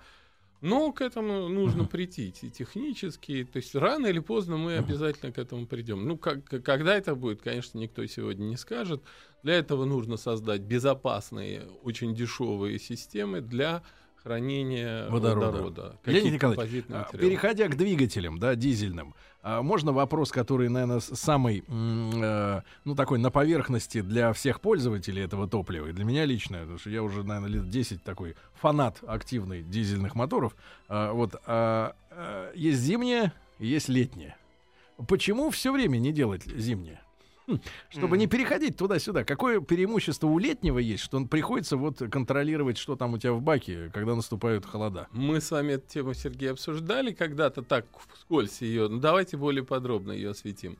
Но 0.61 0.93
к 0.93 1.01
этому 1.01 1.49
нужно 1.49 1.85
прийти 1.85 2.29
и 2.29 2.51
технически. 2.51 3.45
То 3.45 3.59
есть 3.59 3.75
рано 3.75 4.07
или 4.07 4.21
поздно 4.21 4.57
мы 4.57 4.77
обязательно 4.77 5.33
к 5.33 5.39
этому 5.39 5.67
придем. 5.67 6.07
Ну, 6.07 6.17
как, 6.17 6.45
когда 6.45 6.97
это 6.97 7.15
будет, 7.15 7.43
конечно, 7.43 7.79
никто 7.79 8.05
сегодня 8.07 8.45
не 8.45 8.57
скажет. 8.57 9.03
Для 9.43 9.55
этого 9.55 9.85
нужно 9.85 10.17
создать 10.17 10.63
безопасные, 10.63 11.69
очень 11.83 12.15
дешевые 12.15 12.79
системы 12.79 13.41
для 13.41 13.83
хранения 14.27 15.09
Водорода. 15.09 15.47
водорода. 15.47 15.97
Леонид 16.05 16.33
Николаевич, 16.35 16.85
а, 16.89 17.05
материалы. 17.05 17.29
переходя 17.29 17.69
к 17.69 17.77
двигателям, 17.77 18.39
да, 18.39 18.57
дизельным, 18.57 19.15
а, 19.41 19.63
можно 19.63 19.93
вопрос, 19.93 20.33
который, 20.33 20.69
наверное, 20.69 20.99
самый, 20.99 21.63
э, 21.69 22.61
ну, 22.85 22.95
такой 22.97 23.21
на 23.21 23.31
поверхности 23.31 24.01
для 24.01 24.33
всех 24.33 24.61
пользователей 24.61 25.23
этого 25.23 25.47
топлива, 25.47 25.87
и 25.87 25.93
для 25.93 26.05
меня 26.05 26.25
лично, 26.25 26.59
потому 26.59 26.79
что 26.79 26.91
я 26.91 27.05
уже, 27.05 27.23
наверное, 27.23 27.51
лет 27.51 27.71
10 27.71 28.03
такой 28.03 28.35
фанат 28.55 28.99
активный 29.07 29.63
дизельных 29.63 30.17
моторов. 30.17 30.57
А, 30.89 31.13
вот, 31.13 31.37
а, 31.47 31.95
а, 32.11 32.53
есть 32.55 32.81
зимнее, 32.81 33.33
есть 33.61 33.89
летнее. 33.89 34.37
Почему 35.07 35.51
все 35.51 35.73
время 35.73 35.99
не 35.99 36.11
делать 36.13 36.43
зимнее? 36.47 37.01
Хм, 37.47 37.61
Чтобы 37.91 38.19
не 38.19 38.27
переходить 38.27 38.77
туда-сюда. 38.77 39.25
Какое 39.25 39.61
преимущество 39.61 40.27
у 40.27 40.39
летнего 40.39 40.79
есть, 40.79 41.05
что 41.05 41.17
он 41.17 41.29
приходится 41.29 41.77
вот 41.77 41.99
контролировать, 42.11 42.77
что 42.77 42.97
там 42.97 43.15
у 43.15 43.19
тебя 43.19 43.33
в 43.33 43.41
баке, 43.43 43.91
когда 43.95 44.17
наступают 44.17 44.67
холода? 44.67 45.07
Мы 45.13 45.41
с 45.41 45.51
вами 45.51 45.75
эту 45.75 45.89
тему, 45.89 46.15
Сергей, 46.15 46.51
обсуждали 46.51 47.13
когда-то 47.13 47.63
так 47.63 47.87
вскользь 48.15 48.63
ее. 48.63 48.89
Ну, 48.89 48.99
давайте 48.99 49.37
более 49.37 49.65
подробно 49.65 50.13
ее 50.13 50.31
осветим. 50.31 50.77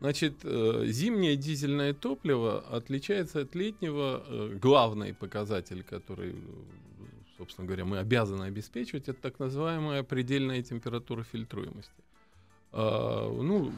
Значит, 0.00 0.40
э, 0.42 0.84
зимнее 0.86 1.36
дизельное 1.36 1.94
топливо 1.94 2.64
отличается 2.70 3.40
от 3.40 3.54
летнего. 3.54 4.22
э, 4.26 4.58
главный 4.60 5.14
показатель, 5.14 5.84
который, 5.84 6.34
собственно 7.38 7.66
говоря, 7.66 7.84
мы 7.84 7.98
обязаны 7.98 8.44
обеспечивать, 8.44 9.08
это 9.08 9.20
так 9.22 9.38
называемая 9.38 10.02
предельная 10.02 10.60
температура 10.62 11.22
фильтруемости. 11.22 12.01
А, 12.72 13.30
ну, 13.30 13.70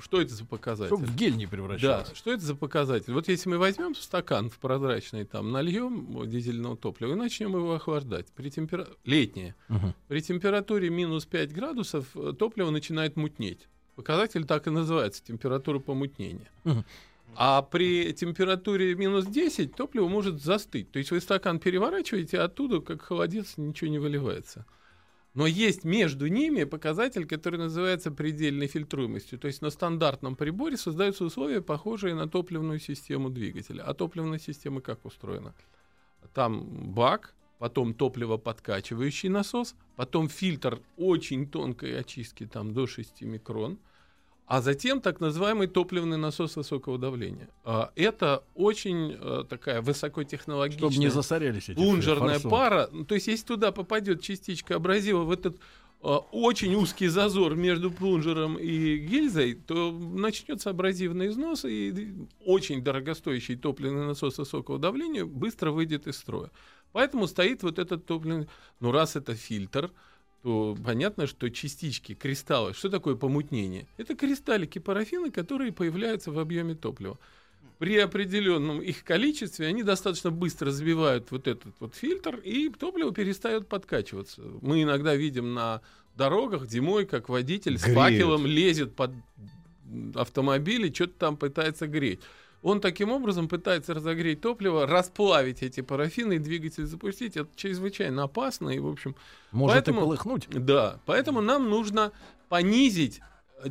что 0.00 0.20
это 0.20 0.34
за 0.34 0.44
показатель? 0.44 0.94
Чтобы 0.94 1.06
в 1.06 1.14
гель 1.16 1.36
не 1.36 1.44
Да, 1.46 1.50
превращался. 1.50 2.14
что 2.14 2.32
это 2.32 2.42
за 2.44 2.54
показатель? 2.54 3.12
Вот 3.12 3.28
если 3.28 3.48
мы 3.48 3.58
возьмем 3.58 3.94
стакан 3.94 4.50
в 4.50 4.58
прозрачный, 4.58 5.24
там, 5.24 5.50
нальем 5.52 6.28
дизельного 6.28 6.76
топлива 6.76 7.12
и 7.12 7.16
начнем 7.16 7.50
его 7.56 7.74
охлаждать, 7.74 8.26
при 8.34 8.50
темпера... 8.50 8.88
летнее, 9.04 9.54
Мгм. 9.68 9.94
при 10.08 10.20
температуре 10.20 10.90
минус 10.90 11.26
5 11.26 11.52
градусов 11.52 12.06
э, 12.14 12.32
топливо 12.38 12.70
начинает 12.70 13.16
мутнеть. 13.16 13.68
Показатель 13.96 14.44
так 14.44 14.66
и 14.66 14.70
называется, 14.70 15.22
температура 15.24 15.78
помутнения. 15.78 16.48
Мгм. 16.64 16.84
А 17.36 17.62
при 17.62 18.12
температуре 18.14 18.94
минус 18.94 19.26
10 19.26 19.74
топливо 19.76 20.08
может 20.08 20.42
застыть. 20.42 20.90
То 20.90 20.98
есть 20.98 21.10
вы 21.10 21.20
стакан 21.20 21.60
переворачиваете, 21.60 22.40
а 22.40 22.44
оттуда, 22.44 22.80
как 22.80 23.02
холодец, 23.02 23.54
ничего 23.58 23.90
не 23.90 23.98
выливается. 23.98 24.64
Но 25.38 25.46
есть 25.46 25.84
между 25.84 26.26
ними 26.26 26.64
показатель, 26.64 27.24
который 27.24 27.60
называется 27.60 28.10
предельной 28.10 28.66
фильтруемостью. 28.66 29.38
То 29.38 29.46
есть 29.46 29.62
на 29.62 29.70
стандартном 29.70 30.34
приборе 30.34 30.76
создаются 30.76 31.24
условия, 31.24 31.62
похожие 31.62 32.16
на 32.16 32.28
топливную 32.28 32.80
систему 32.80 33.30
двигателя. 33.30 33.82
А 33.82 33.94
топливная 33.94 34.40
система 34.40 34.80
как 34.80 35.04
устроена? 35.04 35.54
Там 36.34 36.92
бак, 36.92 37.36
потом 37.60 37.94
топливоподкачивающий 37.94 39.28
насос, 39.28 39.76
потом 39.94 40.28
фильтр 40.28 40.80
очень 40.96 41.48
тонкой 41.48 42.00
очистки, 42.00 42.44
там 42.44 42.74
до 42.74 42.88
6 42.88 43.22
микрон, 43.22 43.78
а 44.48 44.62
затем 44.62 45.02
так 45.02 45.20
называемый 45.20 45.66
топливный 45.66 46.16
насос 46.16 46.56
высокого 46.56 46.96
давления. 46.98 47.50
А, 47.64 47.92
Это 47.96 48.42
очень 48.54 49.14
э, 49.20 49.44
такая 49.46 49.82
высокотехнологичная... 49.82 50.88
Чтобы 50.90 50.96
не 50.96 51.10
засорялись 51.10 51.68
эти 51.68 51.76
Плунжерная 51.76 52.34
форсунки. 52.34 52.50
пара, 52.50 52.88
ну, 52.90 53.04
то 53.04 53.14
есть 53.14 53.26
если 53.26 53.44
туда 53.44 53.72
попадет 53.72 54.22
частичка 54.22 54.76
абразива 54.76 55.24
в 55.24 55.30
этот 55.30 55.58
э, 56.02 56.08
очень 56.32 56.74
узкий 56.76 57.08
зазор 57.08 57.56
между 57.56 57.90
плунжером 57.90 58.56
и 58.56 58.96
гильзой, 58.96 59.52
то 59.52 59.92
начнется 59.92 60.70
абразивный 60.70 61.28
износ, 61.28 61.66
и 61.66 62.14
очень 62.42 62.82
дорогостоящий 62.82 63.54
топливный 63.54 64.06
насос 64.06 64.38
высокого 64.38 64.78
давления 64.78 65.26
быстро 65.26 65.72
выйдет 65.72 66.06
из 66.06 66.16
строя. 66.16 66.50
Поэтому 66.92 67.26
стоит 67.26 67.62
вот 67.62 67.78
этот 67.78 68.06
топливный... 68.06 68.48
Ну, 68.80 68.92
раз 68.92 69.14
это 69.14 69.34
фильтр, 69.34 69.90
то 70.42 70.76
понятно, 70.84 71.26
что 71.26 71.50
частички, 71.50 72.14
кристаллы, 72.14 72.72
что 72.72 72.88
такое 72.88 73.16
помутнение? 73.16 73.86
Это 73.96 74.14
кристаллики 74.14 74.78
парафина, 74.78 75.30
которые 75.30 75.72
появляются 75.72 76.30
в 76.30 76.38
объеме 76.38 76.74
топлива. 76.74 77.18
При 77.78 77.96
определенном 77.96 78.80
их 78.80 79.04
количестве 79.04 79.66
они 79.66 79.82
достаточно 79.84 80.30
быстро 80.30 80.70
сбивают 80.70 81.30
вот 81.30 81.46
этот 81.46 81.74
вот 81.78 81.94
фильтр, 81.94 82.36
и 82.36 82.70
топливо 82.70 83.12
перестает 83.12 83.68
подкачиваться. 83.68 84.42
Мы 84.62 84.82
иногда 84.82 85.14
видим 85.14 85.54
на 85.54 85.80
дорогах 86.16 86.68
зимой, 86.68 87.06
как 87.06 87.28
водитель 87.28 87.78
с 87.78 87.82
Греют. 87.82 87.98
факелом 87.98 88.46
лезет 88.46 88.94
под 88.96 89.12
автомобиль 90.14 90.86
и 90.86 90.94
что-то 90.94 91.14
там 91.18 91.36
пытается 91.36 91.86
греть. 91.86 92.20
Он 92.62 92.80
таким 92.80 93.10
образом 93.10 93.48
пытается 93.48 93.94
разогреть 93.94 94.40
топливо, 94.40 94.86
расплавить 94.86 95.62
эти 95.62 95.80
парафины 95.80 96.34
и 96.34 96.38
двигатель 96.38 96.86
запустить. 96.86 97.36
Это 97.36 97.48
чрезвычайно 97.54 98.24
опасно 98.24 98.70
и, 98.70 98.78
в 98.78 98.88
общем... 98.88 99.14
Может 99.52 99.74
поэтому, 99.74 100.00
и 100.00 100.04
полыхнуть. 100.04 100.48
Да, 100.50 101.00
поэтому 101.06 101.40
нам 101.40 101.68
нужно 101.68 102.12
понизить 102.48 103.20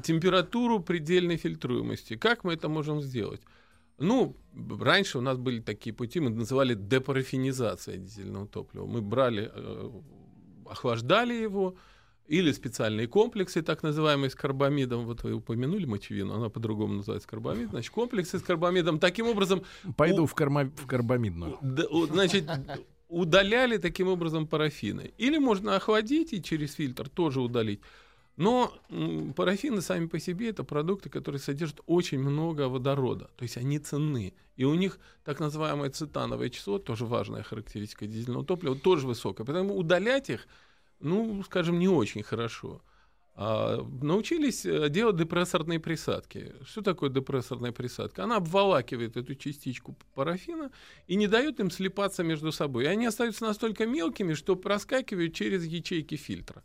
температуру 0.03 0.79
предельной 0.79 1.37
фильтруемости. 1.37 2.15
Как 2.15 2.43
мы 2.43 2.53
это 2.53 2.69
можем 2.69 3.01
сделать? 3.01 3.41
Ну, 3.99 4.35
раньше 4.79 5.17
у 5.17 5.21
нас 5.21 5.37
были 5.37 5.59
такие 5.59 5.93
пути, 5.93 6.19
мы 6.19 6.29
называли 6.29 6.75
депарафинизация 6.75 7.97
дизельного 7.97 8.47
топлива. 8.47 8.85
Мы 8.85 9.01
брали, 9.01 9.51
э, 9.53 9.91
охлаждали 10.69 11.33
его, 11.33 11.75
или 12.27 12.51
специальные 12.51 13.07
комплексы, 13.07 13.61
так 13.61 13.83
называемые 13.83 14.29
с 14.29 14.35
карбамидом. 14.35 15.05
Вот 15.05 15.23
вы 15.23 15.33
упомянули 15.33 15.85
мочевину, 15.85 16.33
она 16.33 16.49
по-другому 16.49 16.95
называется 16.95 17.27
карбамид. 17.27 17.69
Значит, 17.69 17.91
комплексы 17.91 18.39
с 18.39 18.41
карбамидом. 18.41 18.99
Таким 18.99 19.27
образом... 19.27 19.63
Пойду 19.95 20.23
у... 20.23 20.25
в, 20.25 20.33
карма... 20.35 20.65
в 20.65 20.85
карбамидную. 20.87 21.57
Значит, 22.11 22.49
удаляли 23.07 23.77
таким 23.77 24.07
образом 24.07 24.47
парафины. 24.47 25.13
Или 25.17 25.37
можно 25.37 25.75
охладить 25.75 26.33
и 26.33 26.43
через 26.43 26.73
фильтр 26.73 27.09
тоже 27.09 27.41
удалить. 27.41 27.81
Но 28.35 28.71
парафины 29.35 29.81
сами 29.81 30.05
по 30.05 30.19
себе 30.19 30.49
это 30.49 30.63
продукты, 30.63 31.09
которые 31.09 31.39
содержат 31.39 31.81
очень 31.87 32.19
много 32.19 32.69
водорода, 32.69 33.31
то 33.35 33.43
есть 33.43 33.57
они 33.57 33.79
ценны. 33.79 34.35
И 34.57 34.63
у 34.63 34.75
них 34.75 34.99
так 35.23 35.39
называемое 35.39 35.89
цитановое 35.89 36.49
число, 36.49 36.77
тоже 36.77 37.05
важная 37.05 37.41
характеристика 37.41 38.05
дизельного 38.05 38.45
топлива, 38.45 38.75
тоже 38.75 39.07
высокое. 39.07 39.43
Поэтому 39.43 39.75
удалять 39.75 40.29
их, 40.29 40.47
ну, 40.99 41.43
скажем, 41.43 41.79
не 41.79 41.87
очень 41.87 42.23
хорошо. 42.23 42.81
А, 43.39 43.85
научились 44.01 44.65
э, 44.65 44.89
делать 44.89 45.15
депрессорные 45.15 45.79
присадки. 45.79 46.55
Что 46.65 46.81
такое 46.81 47.11
депрессорная 47.11 47.71
присадка? 47.71 48.23
Она 48.23 48.37
обволакивает 48.37 49.15
эту 49.15 49.35
частичку 49.35 49.95
парафина 50.15 50.71
и 51.05 51.15
не 51.15 51.27
дает 51.27 51.59
им 51.59 51.69
слипаться 51.69 52.23
между 52.23 52.51
собой. 52.51 52.85
И 52.85 52.87
они 52.87 53.05
остаются 53.05 53.45
настолько 53.45 53.85
мелкими, 53.85 54.33
что 54.33 54.55
проскакивают 54.55 55.35
через 55.35 55.65
ячейки 55.65 56.15
фильтра. 56.15 56.63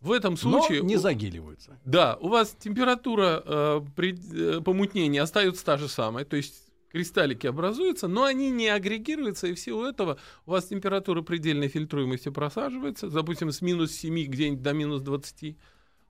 В 0.00 0.12
этом 0.12 0.36
случае... 0.36 0.82
Но 0.82 0.88
не 0.88 0.96
загиливаются. 0.96 1.78
Да, 1.86 2.18
у 2.20 2.28
вас 2.28 2.54
температура 2.58 3.42
э, 3.42 3.80
при 3.96 4.14
э, 4.14 4.60
помутнении 4.60 5.18
остается 5.18 5.64
та 5.64 5.78
же 5.78 5.88
самая, 5.88 6.26
то 6.26 6.36
есть 6.36 6.71
кристаллики 6.92 7.46
образуются, 7.46 8.06
но 8.06 8.24
они 8.24 8.50
не 8.50 8.68
агрегируются, 8.68 9.46
и 9.46 9.54
в 9.54 9.58
силу 9.58 9.84
этого 9.84 10.18
у 10.46 10.50
вас 10.50 10.66
температура 10.66 11.22
предельной 11.22 11.68
фильтруемости 11.68 12.28
просаживается, 12.28 13.08
допустим, 13.08 13.50
с 13.50 13.62
минус 13.62 13.92
7 13.92 14.26
где-нибудь 14.26 14.62
до 14.62 14.72
минус 14.74 15.00
20, 15.00 15.56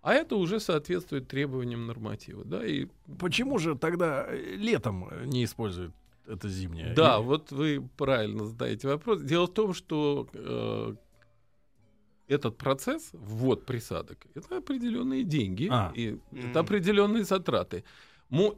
а 0.03 0.15
это 0.15 0.35
уже 0.35 0.59
соответствует 0.59 1.29
требованиям 1.29 1.87
норматива. 1.87 2.45
Да, 2.45 2.67
и... 2.67 2.89
Почему 3.19 3.59
же 3.59 3.77
тогда 3.77 4.27
летом 4.33 5.09
не 5.25 5.45
используют 5.45 5.95
это 6.27 6.49
зимнее? 6.49 6.93
Да, 6.95 7.19
Или... 7.19 7.25
вот 7.25 7.53
вы 7.53 7.89
правильно 7.97 8.45
задаете 8.47 8.89
вопрос. 8.89 9.23
Дело 9.23 9.47
в 9.47 9.55
том, 9.55 9.75
что 9.75 10.29
э, 10.35 10.95
этот 12.27 12.59
процесс, 12.59 13.11
ввод 13.13 13.65
присадок, 13.67 14.27
это 14.35 14.57
определенные 14.57 15.23
деньги, 15.23 15.69
а. 15.71 15.93
и 15.95 16.19
это 16.33 16.61
определенные 16.61 17.23
затраты. 17.23 17.85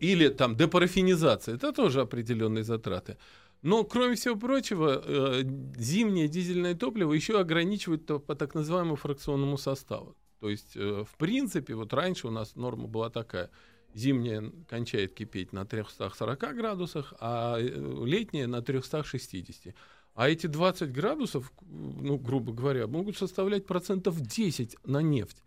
Или 0.00 0.28
там 0.28 0.56
депарафинизация, 0.56 1.56
это 1.56 1.72
тоже 1.72 2.00
определенные 2.00 2.62
затраты. 2.62 3.16
Но, 3.62 3.84
кроме 3.84 4.14
всего 4.14 4.36
прочего, 4.36 5.02
э, 5.04 5.42
зимнее 5.76 6.28
дизельное 6.28 6.74
топливо 6.74 7.12
еще 7.14 7.40
ограничивают 7.40 8.06
по 8.06 8.34
так 8.34 8.54
называемому 8.54 8.96
фракционному 8.96 9.58
составу. 9.58 10.16
То 10.40 10.50
есть, 10.50 10.76
э, 10.76 11.04
в 11.04 11.16
принципе, 11.16 11.74
вот 11.74 11.92
раньше 11.92 12.28
у 12.28 12.30
нас 12.30 12.56
норма 12.56 12.86
была 12.86 13.10
такая. 13.10 13.50
Зимняя 13.94 14.52
кончает 14.68 15.14
кипеть 15.14 15.52
на 15.52 15.64
340 15.64 16.54
градусах, 16.54 17.14
а 17.18 17.58
э, 17.58 18.04
летняя 18.04 18.46
на 18.46 18.60
360. 18.60 19.74
А 20.14 20.28
эти 20.28 20.46
20 20.46 20.92
градусов, 20.92 21.52
ну, 21.62 22.18
грубо 22.18 22.52
говоря, 22.52 22.86
могут 22.86 23.16
составлять 23.16 23.66
процентов 23.66 24.20
10 24.20 24.76
на 24.84 25.02
нефть. 25.02 25.42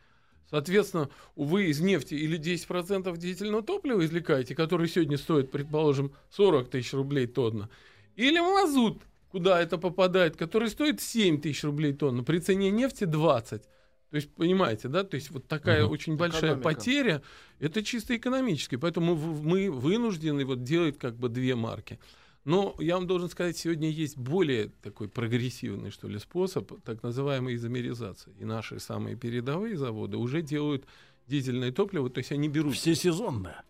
Соответственно, 0.49 1.09
вы 1.35 1.65
из 1.65 1.81
нефти 1.81 2.13
или 2.13 2.39
10% 2.39 3.17
дизельного 3.17 3.63
топлива 3.63 4.03
извлекаете, 4.05 4.55
который 4.55 4.87
сегодня 4.87 5.17
стоит, 5.17 5.51
предположим, 5.51 6.13
40 6.31 6.69
тысяч 6.69 6.93
рублей 6.93 7.27
тонна, 7.27 7.69
или 8.15 8.39
мазут, 8.39 9.03
куда 9.29 9.61
это 9.61 9.77
попадает, 9.77 10.37
который 10.37 10.69
стоит 10.69 11.01
7 11.01 11.41
тысяч 11.41 11.63
рублей 11.63 11.93
тонна, 11.93 12.23
при 12.23 12.39
цене 12.39 12.71
нефти 12.71 13.03
20. 13.03 13.61
То 14.09 14.15
есть, 14.15 14.33
понимаете, 14.35 14.87
да, 14.87 15.03
то 15.03 15.15
есть 15.15 15.31
вот 15.31 15.47
такая 15.47 15.83
угу. 15.83 15.93
очень 15.93 16.15
большая 16.15 16.53
Экономика. 16.55 16.63
потеря, 16.63 17.21
это 17.59 17.83
чисто 17.83 18.15
экономически, 18.15 18.77
поэтому 18.77 19.15
мы 19.15 19.69
вынуждены 19.69 20.45
вот 20.45 20.63
делать 20.63 20.97
как 20.97 21.17
бы 21.17 21.27
две 21.27 21.55
марки. 21.55 21.99
Но 22.47 22.75
я 22.79 22.95
вам 22.95 23.07
должен 23.07 23.27
сказать, 23.27 23.57
сегодня 23.57 23.89
есть 23.89 24.17
более 24.17 24.69
такой 24.81 25.09
прогрессивный, 25.09 25.91
что 25.91 26.07
ли, 26.07 26.17
способ, 26.17 26.71
так 26.85 27.03
называемой 27.03 27.55
изомеризации. 27.55 28.33
И 28.39 28.45
наши 28.45 28.79
самые 28.79 29.17
передовые 29.17 29.75
заводы 29.75 30.15
уже 30.15 30.41
делают 30.41 30.85
дизельное 31.27 31.73
топливо, 31.73 32.09
то 32.09 32.19
есть 32.19 32.31
они 32.31 32.47
берут... 32.47 32.73
Все 32.73 32.95
сезонное. 32.95 33.65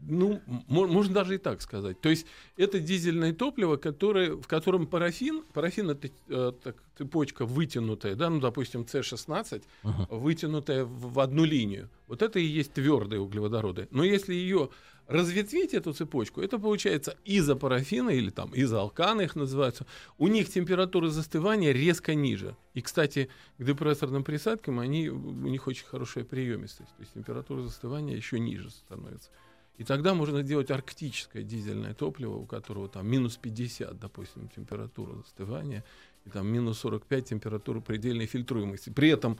Ну, 0.00 0.40
можно 0.68 1.14
даже 1.14 1.34
и 1.34 1.38
так 1.38 1.60
сказать. 1.60 2.00
То 2.00 2.08
есть 2.08 2.26
это 2.56 2.78
дизельное 2.78 3.32
топливо, 3.32 3.76
которое, 3.76 4.32
в 4.32 4.46
котором 4.46 4.86
парафин, 4.86 5.42
парафин 5.52 5.90
это 5.90 6.08
э, 6.28 6.52
так, 6.62 6.76
цепочка 6.96 7.44
вытянутая, 7.44 8.14
да, 8.14 8.30
ну, 8.30 8.40
допустим, 8.40 8.82
С16, 8.82 9.62
uh-huh. 9.82 10.18
вытянутая 10.18 10.84
в, 10.84 11.12
в 11.12 11.20
одну 11.20 11.44
линию. 11.44 11.88
Вот 12.06 12.22
это 12.22 12.38
и 12.38 12.44
есть 12.44 12.72
твердые 12.72 13.20
углеводороды. 13.20 13.88
Но 13.90 14.04
если 14.04 14.34
ее 14.34 14.70
разветвить 15.08 15.74
эту 15.74 15.92
цепочку, 15.92 16.40
это 16.40 16.58
получается 16.58 17.16
изопарафины 17.24 18.16
или 18.16 18.30
там 18.30 18.52
изоалканы 18.54 19.22
их 19.22 19.36
называются. 19.36 19.86
У 20.18 20.28
них 20.28 20.50
температура 20.50 21.08
застывания 21.08 21.72
резко 21.72 22.14
ниже. 22.14 22.56
И, 22.74 22.82
кстати, 22.82 23.28
к 23.56 23.64
депрессорным 23.64 24.22
присадкам 24.22 24.78
они, 24.78 25.08
у 25.08 25.48
них 25.48 25.66
очень 25.66 25.86
хорошая 25.86 26.24
приемистость. 26.24 26.90
То 26.90 27.00
есть 27.00 27.14
температура 27.14 27.62
застывания 27.62 28.16
еще 28.16 28.38
ниже 28.38 28.70
становится. 28.70 29.30
И 29.78 29.84
тогда 29.84 30.12
можно 30.12 30.42
делать 30.42 30.72
арктическое 30.72 31.44
дизельное 31.44 31.94
топливо, 31.94 32.34
у 32.34 32.46
которого 32.46 32.88
там 32.88 33.06
минус 33.06 33.36
50, 33.36 33.98
допустим, 33.98 34.48
температура 34.48 35.14
застывания, 35.14 35.84
и 36.26 36.30
там 36.30 36.48
минус 36.48 36.80
45 36.80 37.24
температура 37.24 37.80
предельной 37.80 38.26
фильтруемости. 38.26 38.90
При 38.90 39.08
этом 39.08 39.38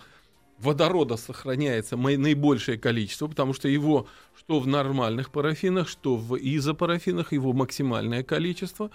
водорода 0.58 1.16
сохраняется 1.16 1.96
наибольшее 1.96 2.78
количество, 2.78 3.26
потому 3.26 3.52
что 3.52 3.68
его 3.68 4.06
что 4.36 4.60
в 4.60 4.66
нормальных 4.68 5.32
парафинах, 5.32 5.88
что 5.88 6.16
в 6.16 6.36
изопарафинах 6.36 7.32
его 7.32 7.52
максимальное 7.52 8.22
количество. 8.22 8.90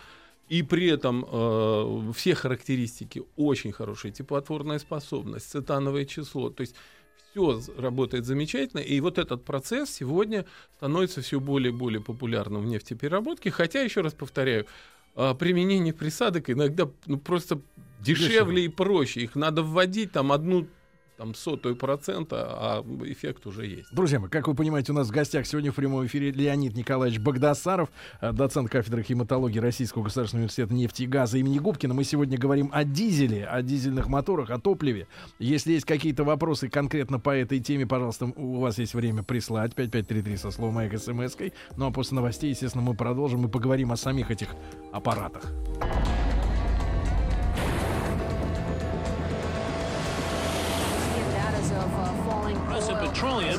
И 0.49 0.61
при 0.61 0.87
этом 0.87 1.25
э, 1.29 2.11
все 2.15 2.35
характеристики 2.35 3.23
очень 3.37 3.71
хорошие. 3.71 4.11
Теплотворная 4.11 4.79
способность, 4.79 5.49
цитановое 5.49 6.05
число. 6.05 6.49
То 6.49 6.61
есть 6.61 6.75
все 7.33 7.59
работает 7.77 8.25
замечательно, 8.25 8.79
и 8.79 8.99
вот 8.99 9.17
этот 9.17 9.43
процесс 9.43 9.89
сегодня 9.89 10.45
становится 10.77 11.21
все 11.21 11.39
более 11.39 11.73
и 11.73 11.75
более 11.75 12.01
популярным 12.01 12.61
в 12.61 12.65
нефтепереработке, 12.65 13.51
хотя, 13.51 13.81
еще 13.81 14.01
раз 14.01 14.13
повторяю, 14.13 14.67
а, 15.15 15.33
применение 15.33 15.93
присадок 15.93 16.49
иногда 16.49 16.89
ну, 17.05 17.17
просто 17.17 17.61
дешевле 17.99 18.63
Дешево. 18.63 18.65
и 18.65 18.67
проще. 18.67 19.21
Их 19.21 19.35
надо 19.35 19.63
вводить 19.63 20.11
там 20.11 20.31
одну 20.31 20.67
там 21.17 21.35
сотую 21.35 21.75
процента, 21.75 22.47
а 22.49 22.85
эффект 23.05 23.45
уже 23.45 23.65
есть. 23.65 23.87
Друзья 23.91 24.19
мои, 24.19 24.29
как 24.29 24.47
вы 24.47 24.55
понимаете, 24.55 24.91
у 24.91 24.95
нас 24.95 25.07
в 25.07 25.11
гостях 25.11 25.45
сегодня 25.45 25.71
в 25.71 25.75
прямом 25.75 26.05
эфире 26.05 26.31
Леонид 26.31 26.75
Николаевич 26.75 27.19
Богдасаров, 27.19 27.89
э, 28.21 28.31
доцент 28.31 28.69
кафедры 28.69 29.03
химатологии 29.03 29.59
Российского 29.59 30.03
государственного 30.03 30.43
университета 30.43 30.73
нефти 30.73 31.03
и 31.03 31.07
газа 31.07 31.37
имени 31.37 31.59
Губкина. 31.59 31.93
Мы 31.93 32.03
сегодня 32.03 32.37
говорим 32.37 32.69
о 32.73 32.83
дизеле, 32.83 33.45
о 33.45 33.61
дизельных 33.61 34.07
моторах, 34.07 34.49
о 34.49 34.59
топливе. 34.59 35.07
Если 35.39 35.73
есть 35.73 35.85
какие-то 35.85 36.23
вопросы 36.23 36.69
конкретно 36.69 37.19
по 37.19 37.29
этой 37.29 37.59
теме, 37.59 37.85
пожалуйста, 37.85 38.25
у 38.35 38.59
вас 38.59 38.77
есть 38.77 38.93
время 38.93 39.23
прислать 39.23 39.75
5533 39.75 40.37
со 40.37 40.51
словом 40.51 40.75
«Маяк» 40.75 40.97
смс-кой. 40.97 41.53
Ну 41.77 41.87
а 41.87 41.91
после 41.91 42.15
новостей, 42.15 42.49
естественно, 42.49 42.83
мы 42.83 42.95
продолжим 42.95 43.45
и 43.45 43.49
поговорим 43.49 43.91
о 43.91 43.97
самих 43.97 44.31
этих 44.31 44.49
аппаратах. 44.91 45.51
petroleum. 53.12 53.58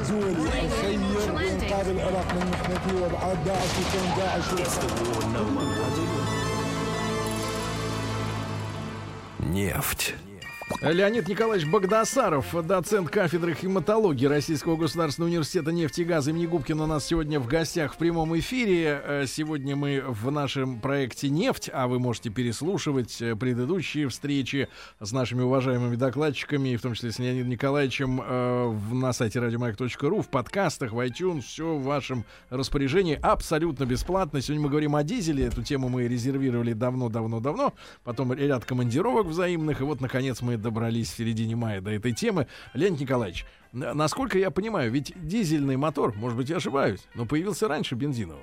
Нефть. 9.40 10.16
Леонид 10.81 11.29
Николаевич 11.29 11.69
Богдасаров, 11.69 12.55
доцент 12.67 13.09
кафедры 13.09 13.55
хематологии 13.55 14.27
Российского 14.27 14.77
государственного 14.77 15.31
университета 15.31 15.73
нефти 15.73 16.03
и 16.03 16.05
газа 16.05 16.31
имени 16.31 16.47
Губкина 16.47 16.85
у 16.85 16.87
нас 16.87 17.07
сегодня 17.07 17.41
в 17.41 17.47
гостях 17.47 17.95
в 17.95 17.97
прямом 17.97 18.37
эфире. 18.39 19.01
Э, 19.05 19.25
сегодня 19.27 19.77
мы 19.77 20.03
в 20.07 20.31
нашем 20.31 20.81
проекте 20.81 21.31
«Нефть», 21.31 21.71
а 21.73 21.87
вы 21.87 21.99
можете 21.99 22.31
переслушивать 22.31 23.23
э, 23.23 23.37
предыдущие 23.37 24.09
встречи 24.09 24.69
с 25.01 25.13
нашими 25.13 25.43
уважаемыми 25.43 25.97
докладчиками, 25.97 26.77
в 26.77 26.83
том 26.83 26.95
числе 26.95 27.13
с 27.13 27.19
Леонидом 27.19 27.51
Николаевичем, 27.51 28.21
э, 28.23 28.79
на 28.93 29.13
сайте 29.13 29.41
радиомаяк.ру, 29.41 30.23
в 30.23 30.29
подкастах, 30.29 30.93
в 30.93 30.99
iTunes, 30.99 31.43
все 31.43 31.77
в 31.77 31.85
вашем 31.85 32.25
распоряжении 32.51 33.19
абсолютно 33.23 33.85
бесплатно. 33.85 34.41
Сегодня 34.41 34.65
мы 34.65 34.71
говорим 34.71 34.97
о 34.97 35.05
дизеле, 35.05 35.47
эту 35.47 35.63
тему 35.63 35.89
мы 35.89 36.09
резервировали 36.09 36.73
давно-давно-давно, 36.73 37.75
потом 38.03 38.33
ряд 38.33 38.65
командировок 38.65 39.27
взаимных, 39.27 39.81
и 39.81 39.85
вот, 39.85 40.01
наконец, 40.01 40.43
мы 40.43 40.57
добрались 40.65 41.13
в 41.13 41.17
середине 41.17 41.55
мая 41.55 41.81
до 41.81 41.91
этой 41.91 42.13
темы. 42.13 42.49
Леонид 42.73 43.01
Николаевич, 43.01 43.47
насколько 43.73 44.39
я 44.39 44.51
понимаю, 44.51 44.91
ведь 44.91 45.13
дизельный 45.15 45.77
мотор, 45.77 46.15
может 46.17 46.37
быть, 46.37 46.49
я 46.49 46.57
ошибаюсь, 46.57 47.01
но 47.15 47.27
появился 47.27 47.69
раньше 47.69 47.95
бензинового. 47.95 48.43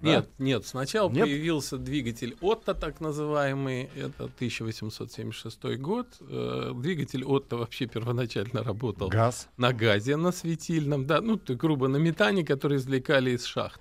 Нет, 0.00 0.28
да? 0.38 0.44
нет, 0.44 0.66
сначала 0.66 1.10
нет? 1.10 1.24
появился 1.24 1.78
двигатель 1.78 2.36
Отто, 2.40 2.74
так 2.74 3.00
называемый, 3.00 3.88
это 3.96 4.24
1876 4.24 5.78
год. 5.78 6.08
Э, 6.20 6.72
двигатель 6.74 7.24
Отто 7.24 7.56
вообще 7.56 7.86
первоначально 7.86 8.62
работал 8.62 9.08
Газ. 9.08 9.48
на 9.56 9.72
газе, 9.72 10.16
на 10.16 10.32
светильном, 10.32 11.06
да, 11.06 11.20
ну, 11.20 11.40
грубо 11.46 11.88
на 11.88 11.96
метане, 11.96 12.44
который 12.44 12.78
извлекали 12.78 13.30
из 13.30 13.44
шахт. 13.44 13.80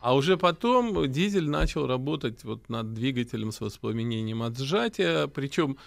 А 0.00 0.14
уже 0.14 0.36
потом 0.36 1.10
дизель 1.10 1.48
начал 1.48 1.86
работать 1.86 2.44
вот 2.44 2.68
над 2.68 2.92
двигателем 2.92 3.50
с 3.50 3.60
воспламенением 3.60 4.42
от 4.42 4.58
сжатия, 4.58 5.28
причем 5.28 5.78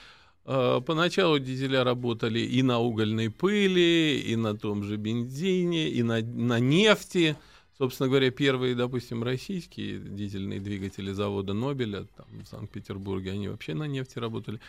поначалу 0.47 1.39
дизеля 1.39 1.83
работали 1.83 2.39
и 2.39 2.63
на 2.63 2.79
угольной 2.79 3.29
пыли, 3.29 4.19
и 4.19 4.36
на 4.38 4.57
том 4.57 4.83
же 4.83 4.95
бензине, 4.95 5.89
и 5.89 6.01
на, 6.03 6.21
на 6.21 6.60
нефти. 6.60 7.36
Собственно 7.77 8.10
говоря, 8.10 8.31
первые, 8.31 8.73
допустим, 8.73 9.23
российские 9.23 9.99
дизельные 9.99 10.60
двигатели 10.60 11.12
завода 11.12 11.53
Нобеля 11.53 12.07
там, 12.15 12.25
в 12.43 12.47
Санкт-Петербурге, 12.47 13.33
они 13.33 13.49
вообще 13.49 13.73
на 13.75 13.83
нефти 13.83 14.17
работали. 14.17 14.60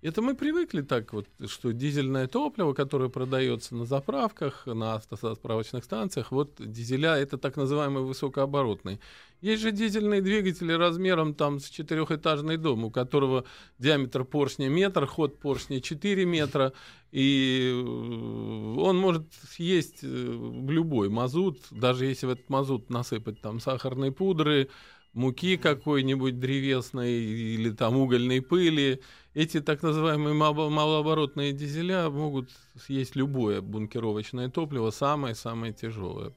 Это 0.00 0.22
мы 0.22 0.36
привыкли 0.36 0.82
так 0.82 1.12
вот, 1.12 1.26
что 1.48 1.72
дизельное 1.72 2.28
топливо, 2.28 2.72
которое 2.72 3.08
продается 3.08 3.74
на 3.74 3.84
заправках, 3.84 4.64
на 4.66 4.94
автозаправочных 4.94 5.82
станциях, 5.82 6.30
вот 6.30 6.54
дизеля 6.60 7.16
это 7.16 7.36
так 7.36 7.56
называемый 7.56 8.04
высокооборотный. 8.04 9.00
Есть 9.40 9.62
же 9.62 9.72
дизельные 9.72 10.22
двигатели 10.22 10.72
размером 10.72 11.34
там 11.34 11.58
с 11.58 11.68
четырехэтажный 11.68 12.58
дом, 12.58 12.84
у 12.84 12.92
которого 12.92 13.44
диаметр 13.80 14.22
поршня 14.24 14.68
метр, 14.68 15.04
ход 15.04 15.40
поршня 15.40 15.80
4 15.80 16.24
метра, 16.24 16.72
и 17.10 17.72
э, 17.72 18.80
он 18.80 18.98
может 18.98 19.26
съесть 19.50 20.04
э, 20.04 20.06
любой 20.06 21.08
мазут, 21.08 21.58
даже 21.72 22.06
если 22.06 22.26
в 22.26 22.30
этот 22.30 22.48
мазут 22.48 22.88
насыпать 22.88 23.40
там 23.40 23.58
сахарной 23.58 24.12
пудры, 24.12 24.68
муки 25.18 25.56
какой-нибудь 25.56 26.38
древесной 26.38 27.12
или 27.12 27.70
там 27.70 27.96
угольной 27.96 28.40
пыли. 28.40 29.00
Эти 29.34 29.60
так 29.60 29.82
называемые 29.82 30.34
малооборотные 30.34 31.52
дизеля 31.52 32.08
могут 32.08 32.50
съесть 32.76 33.16
любое 33.16 33.60
бункеровочное 33.60 34.48
топливо, 34.48 34.90
самое-самое 34.90 35.72
тяжелое. 35.72 36.32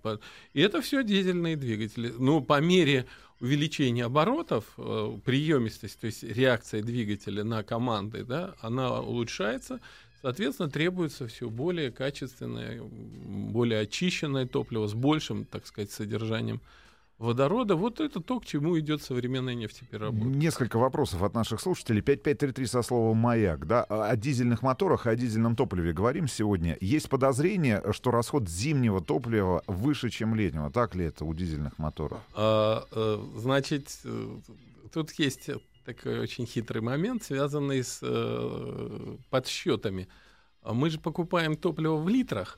И 0.54 0.62
это 0.62 0.82
все 0.82 1.04
дизельные 1.04 1.56
двигатели. 1.56 2.14
Но 2.18 2.42
по 2.42 2.60
мере 2.60 3.06
увеличения 3.40 4.06
оборотов, 4.06 4.66
э, 4.78 5.18
приемистость, 5.26 6.00
то 6.00 6.08
есть 6.08 6.24
реакция 6.24 6.84
двигателя 6.84 7.44
на 7.44 7.64
команды, 7.64 8.24
да, 8.24 8.56
она 8.62 9.00
улучшается, 9.00 9.80
Соответственно, 10.22 10.70
требуется 10.70 11.28
все 11.28 11.50
более 11.50 11.92
качественное, 11.92 12.80
более 12.84 13.80
очищенное 13.80 14.46
топливо 14.46 14.88
с 14.88 14.94
большим, 14.94 15.46
так 15.46 15.66
сказать, 15.66 15.92
содержанием 15.92 16.62
водорода. 17.22 17.76
Вот 17.76 18.00
это 18.00 18.20
то, 18.20 18.40
к 18.40 18.46
чему 18.46 18.78
идет 18.80 19.02
современная 19.02 19.54
нефтепереработка. 19.54 20.28
Несколько 20.28 20.78
вопросов 20.78 21.22
от 21.24 21.34
наших 21.34 21.62
слушателей. 21.62 22.02
5533 22.02 22.66
со 22.66 22.82
словом 22.82 23.18
«маяк». 23.18 23.68
Да? 23.68 23.84
О 23.84 24.16
дизельных 24.16 24.64
моторах 24.64 25.06
и 25.06 25.10
о 25.10 25.16
дизельном 25.16 25.56
топливе 25.56 25.94
говорим 25.94 26.28
сегодня. 26.28 26.78
Есть 26.82 27.10
подозрение, 27.10 27.84
что 27.92 28.12
расход 28.12 28.50
зимнего 28.50 29.02
топлива 29.02 29.64
выше, 29.68 30.10
чем 30.10 30.36
летнего. 30.36 30.72
Так 30.72 30.96
ли 30.96 31.06
это 31.06 31.24
у 31.24 31.34
дизельных 31.34 31.78
моторов? 31.78 32.20
А, 32.34 32.86
а, 32.92 33.24
значит, 33.38 34.00
э, 34.04 34.40
тут 34.92 35.12
есть 35.14 35.50
такой 35.86 36.20
очень 36.20 36.46
хитрый 36.46 36.82
момент, 36.82 37.24
связанный 37.24 37.84
с 37.84 38.00
э, 38.02 39.16
подсчетами. 39.30 40.08
Мы 40.64 40.90
же 40.90 41.00
покупаем 41.00 41.56
топливо 41.56 41.98
в 41.98 42.10
литрах. 42.10 42.58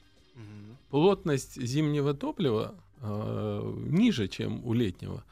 Плотность 0.89 1.59
зимнего 1.59 2.13
топлива 2.13 2.75
э, 3.03 3.73
ниже, 3.89 4.27
чем 4.27 4.65
у 4.65 4.73
летнего. 4.73 5.23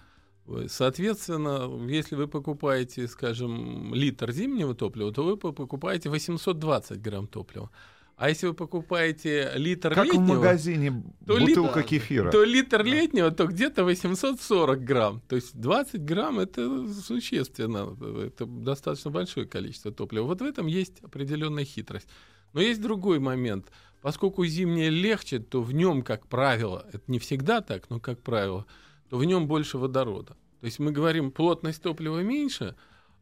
Соответственно, 0.67 1.69
если 1.87 2.15
вы 2.15 2.27
покупаете, 2.27 3.07
скажем, 3.07 3.93
литр 3.93 4.31
зимнего 4.31 4.75
топлива, 4.75 5.13
то 5.13 5.23
вы 5.23 5.37
покупаете 5.37 6.09
820 6.09 7.01
грамм 7.01 7.27
топлива. 7.27 7.69
А 8.17 8.29
если 8.29 8.47
вы 8.47 8.53
покупаете 8.53 9.51
литр 9.55 9.95
как 9.95 10.05
летнего... 10.05 10.23
в 10.23 10.27
магазине 10.27 11.03
то 11.25 11.39
бутылка 11.39 11.79
литр, 11.79 11.89
кефира. 11.89 12.31
То 12.31 12.43
литр 12.43 12.83
летнего, 12.83 13.31
то 13.31 13.47
где-то 13.47 13.83
840 13.83 14.83
грамм. 14.83 15.21
То 15.27 15.37
есть 15.37 15.59
20 15.59 16.03
грамм— 16.03 16.39
это 16.39 16.87
существенно. 16.93 17.97
Это 18.23 18.45
достаточно 18.45 19.09
большое 19.09 19.47
количество 19.47 19.91
топлива. 19.91 20.25
Вот 20.25 20.41
в 20.41 20.45
этом 20.45 20.67
есть 20.67 20.99
определенная 21.01 21.65
хитрость. 21.65 22.07
Но 22.53 22.61
есть 22.61 22.81
другой 22.81 23.19
момент— 23.19 23.71
Поскольку 24.01 24.45
зимнее 24.45 24.89
легче, 24.89 25.39
то 25.39 25.61
в 25.61 25.73
нем, 25.73 26.01
как 26.01 26.27
правило, 26.27 26.87
это 26.91 27.03
не 27.07 27.19
всегда 27.19 27.61
так, 27.61 27.89
но 27.89 27.99
как 27.99 28.19
правило, 28.21 28.65
то 29.09 29.17
в 29.17 29.25
нем 29.25 29.47
больше 29.47 29.77
водорода. 29.77 30.35
То 30.59 30.65
есть 30.65 30.79
мы 30.79 30.91
говорим, 30.91 31.31
плотность 31.31 31.81
топлива 31.83 32.19
меньше, 32.19 32.75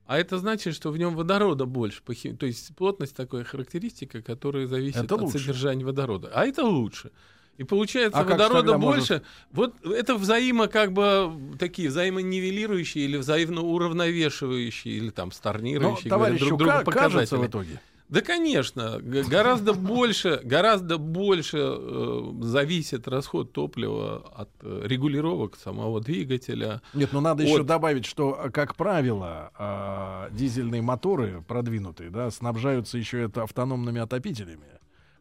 а 0.06 0.18
это 0.18 0.38
значит, 0.38 0.74
что 0.76 0.92
в 0.92 0.98
нем 0.98 1.16
водорода 1.16 1.66
больше. 1.66 2.02
То 2.04 2.46
есть 2.46 2.76
плотность 2.76 3.16
такая 3.16 3.44
характеристика, 3.44 4.22
которая 4.22 4.68
зависит 4.68 5.04
это 5.04 5.16
от 5.16 5.22
лучше. 5.22 5.40
содержания 5.40 5.86
водорода. 5.86 6.32
А 6.34 6.46
это 6.46 6.64
лучше. 6.66 7.12
И 7.58 7.64
получается 7.66 8.20
а 8.20 8.24
водорода 8.24 8.78
больше. 8.78 9.22
Может... 9.52 9.74
Вот 9.84 9.86
это 9.86 10.16
взаимо 10.16 10.68
как 10.68 10.94
бы 10.94 11.32
такие 11.60 11.90
взаимонивелирующие 11.90 13.04
или 13.04 13.18
взаимно 13.18 13.62
уравновешивающие 13.62 14.96
или 14.96 15.10
там 15.10 15.34
сторнирующие 15.34 16.10
Но, 16.10 16.38
друг 16.38 16.58
друга 16.58 16.84
показатели. 16.86 17.38
в 17.38 17.46
итоге. 17.46 17.82
Да, 18.10 18.22
конечно, 18.22 19.00
гораздо 19.00 19.74
больше, 19.74 20.42
гораздо 20.44 20.98
больше 20.98 21.58
э, 21.60 22.32
зависит 22.42 23.08
расход 23.08 23.54
топлива 23.54 24.18
от 24.36 24.50
э, 24.64 24.82
регулировок 24.86 25.56
самого 25.56 26.02
двигателя. 26.02 26.82
Нет, 26.96 27.14
ну 27.14 27.22
надо 27.22 27.44
от... 27.44 27.50
еще 27.50 27.64
добавить, 27.64 28.08
что, 28.08 28.50
как 28.52 28.76
правило, 28.76 29.52
э, 29.60 30.36
дизельные 30.36 30.82
моторы 30.82 31.44
продвинутые, 31.48 32.10
да, 32.10 32.32
снабжаются 32.32 32.98
еще 32.98 33.22
это 33.22 33.44
автономными 33.44 34.02
отопителями, 34.02 34.79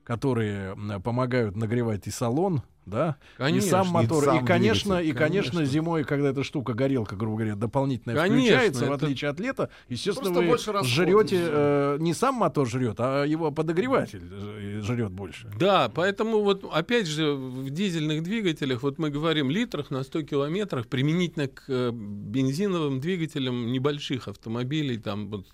которые 0.09 0.75
помогают 1.05 1.55
нагревать 1.55 2.07
и 2.07 2.11
салон, 2.11 2.63
да, 2.87 3.19
конечно, 3.37 3.67
и 3.67 3.71
сам 3.71 3.89
мотор, 3.89 4.23
и, 4.23 4.27
сам 4.27 4.43
и 4.43 4.47
конечно, 4.47 4.95
двигатель, 4.95 5.11
и 5.11 5.13
конечно, 5.13 5.53
конечно. 5.53 5.71
зимой, 5.71 6.05
когда 6.05 6.31
эта 6.31 6.43
штука 6.43 6.73
горелка, 6.73 7.15
грубо 7.15 7.37
говоря, 7.37 7.57
дополнительно 7.57 8.15
включается, 8.15 8.87
это... 8.87 8.91
в 8.91 8.95
отличие 8.95 9.29
от 9.29 9.39
лета, 9.39 9.69
естественно, 9.91 10.33
Просто 10.33 10.73
вы 10.73 10.85
жрете 10.85 11.37
э, 11.39 11.97
не 12.01 12.15
сам 12.15 12.37
мотор 12.37 12.67
жрет, 12.67 12.97
а 13.01 13.25
его 13.25 13.51
подогреватель 13.51 14.23
э, 14.33 14.81
жрет 14.81 15.13
больше. 15.13 15.53
Да, 15.59 15.91
поэтому 15.95 16.41
вот 16.41 16.65
опять 16.73 17.07
же 17.07 17.35
в 17.35 17.69
дизельных 17.69 18.23
двигателях 18.23 18.83
вот 18.83 18.99
мы 18.99 19.11
говорим 19.11 19.51
литрах 19.51 19.91
на 19.91 20.05
100 20.05 20.23
километрах 20.23 20.87
применительно 20.87 21.49
к 21.49 21.65
э, 21.69 21.91
бензиновым 21.93 23.01
двигателям 23.01 23.73
небольших 23.73 24.27
автомобилей, 24.27 24.97
там 24.97 25.29
вот, 25.29 25.47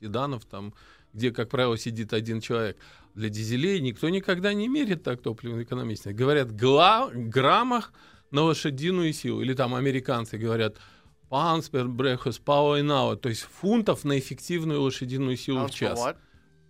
седанов, 0.00 0.46
там 0.46 0.72
где, 1.12 1.30
как 1.30 1.48
правило, 1.48 1.76
сидит 1.76 2.12
один 2.12 2.40
человек. 2.40 2.76
Для 3.14 3.28
дизелей 3.28 3.80
никто 3.80 4.08
никогда 4.08 4.54
не 4.54 4.68
мерит 4.68 5.02
так 5.02 5.20
топливную 5.22 5.64
экономичность. 5.64 6.16
Говорят 6.16 6.50
гла- 6.52 7.10
граммах 7.12 7.92
на 8.30 8.42
лошадиную 8.42 9.12
силу. 9.12 9.42
Или 9.42 9.54
там 9.54 9.74
американцы 9.74 10.38
говорят 10.38 10.78
pounds 11.30 11.70
per 11.70 11.86
brake 11.86 12.24
power 12.44 12.80
an 12.80 12.88
hour, 12.88 13.16
то 13.16 13.28
есть 13.28 13.42
фунтов 13.42 14.04
на 14.04 14.18
эффективную 14.18 14.80
лошадиную 14.82 15.36
силу 15.36 15.60
в 15.66 15.70
час 15.70 15.98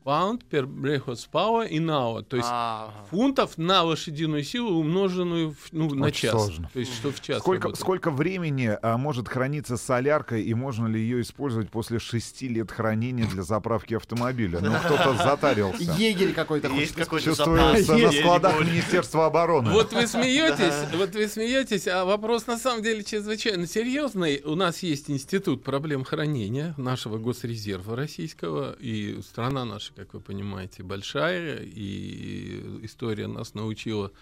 pound 0.05 0.43
per 0.51 0.67
brake 0.67 1.05
horsepower 1.07 1.69
in 1.69 1.87
hour, 1.89 2.23
то 2.23 2.37
есть 2.37 2.49
А-а-а. 2.51 3.05
фунтов 3.07 3.59
на 3.59 3.83
лошадиную 3.83 4.43
силу, 4.45 4.79
умноженную 4.81 5.53
в, 5.53 5.73
ну, 5.73 5.95
на 5.95 6.11
час. 6.11 6.33
Сложно. 6.33 6.71
То 6.73 6.81
есть 6.81 6.95
что 6.95 7.11
в 7.11 7.21
час. 7.21 7.39
Сколько, 7.39 7.75
сколько 7.75 8.11
времени 8.11 8.77
а, 8.83 8.97
может 8.97 9.29
храниться 9.29 9.77
солярка 9.77 10.37
и 10.37 10.55
можно 10.55 10.87
ли 10.87 11.01
ее 11.01 11.21
использовать 11.23 11.71
после 11.71 11.99
шести 11.99 12.49
лет 12.49 12.71
хранения 12.71 13.27
для 13.27 13.43
заправки 13.43 13.95
автомобиля? 13.95 14.61
Ну, 14.61 14.73
кто-то 14.85 15.15
затарился. 15.23 15.83
Егерь 15.99 16.33
какой-то 16.33 16.69
Есть 16.69 16.95
какой-то 16.95 17.27
Чувствуется 17.27 17.97
на 17.97 18.13
складах 18.13 18.61
Министерства 18.61 19.27
обороны. 19.27 19.71
Вот 19.71 19.93
вы 19.93 20.07
смеетесь, 20.07 20.97
вот 20.97 21.15
вы 21.15 21.29
смеетесь, 21.29 21.87
а 21.89 22.05
вопрос 22.05 22.47
на 22.47 22.59
самом 22.59 22.83
деле 22.83 23.03
чрезвычайно 23.05 23.67
серьезный. 23.67 24.43
У 24.45 24.55
нас 24.55 24.83
есть 24.83 25.11
институт 25.11 25.63
проблем 25.63 26.05
хранения 26.05 26.75
нашего 26.77 27.19
госрезерва 27.19 27.97
российского, 27.97 28.77
и 28.79 29.21
страна 29.23 29.65
наша 29.65 29.92
наша, 29.93 30.05
как 30.07 30.15
вы 30.15 30.21
понимаете, 30.21 30.83
большая, 30.83 31.61
и 31.63 32.61
история 32.83 33.27
нас 33.27 33.55
научила 33.55 34.13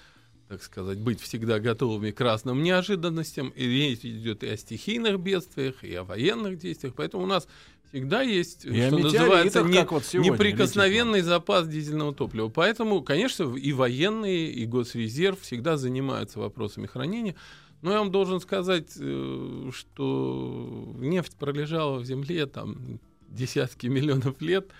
так 0.48 0.64
сказать, 0.64 0.98
быть 0.98 1.20
всегда 1.20 1.60
готовыми 1.60 2.10
к 2.10 2.20
разным 2.20 2.60
неожиданностям. 2.60 3.50
И 3.50 3.64
речь 3.64 4.00
идет 4.04 4.42
и 4.42 4.48
о 4.48 4.56
стихийных 4.56 5.20
бедствиях, 5.20 5.84
и 5.84 5.94
о 5.94 6.02
военных 6.02 6.58
действиях. 6.58 6.94
Поэтому 6.96 7.22
у 7.22 7.26
нас 7.26 7.46
всегда 7.88 8.22
есть, 8.22 8.64
И 8.64 8.86
что 8.88 8.98
называется, 8.98 9.62
не- 9.62 9.84
вот 9.84 10.04
сегодня 10.04 10.32
неприкосновенный 10.32 11.20
запас 11.20 11.68
дизельного 11.68 12.12
топлива. 12.12 12.48
Поэтому, 12.48 13.00
конечно, 13.00 13.54
и 13.56 13.72
военные, 13.72 14.50
и 14.50 14.66
Госрезерв 14.66 15.40
всегда 15.40 15.76
занимаются 15.76 16.40
вопросами 16.40 16.86
хранения. 16.88 17.36
Но 17.80 17.92
я 17.92 18.00
вам 18.00 18.10
должен 18.10 18.40
сказать, 18.40 18.90
э, 18.98 19.70
что 19.72 20.96
нефть 20.98 21.36
пролежала 21.36 22.00
в 22.00 22.04
земле 22.04 22.46
там 22.46 22.98
десятки 23.28 23.86
миллионов 23.86 24.40
лет, 24.40 24.72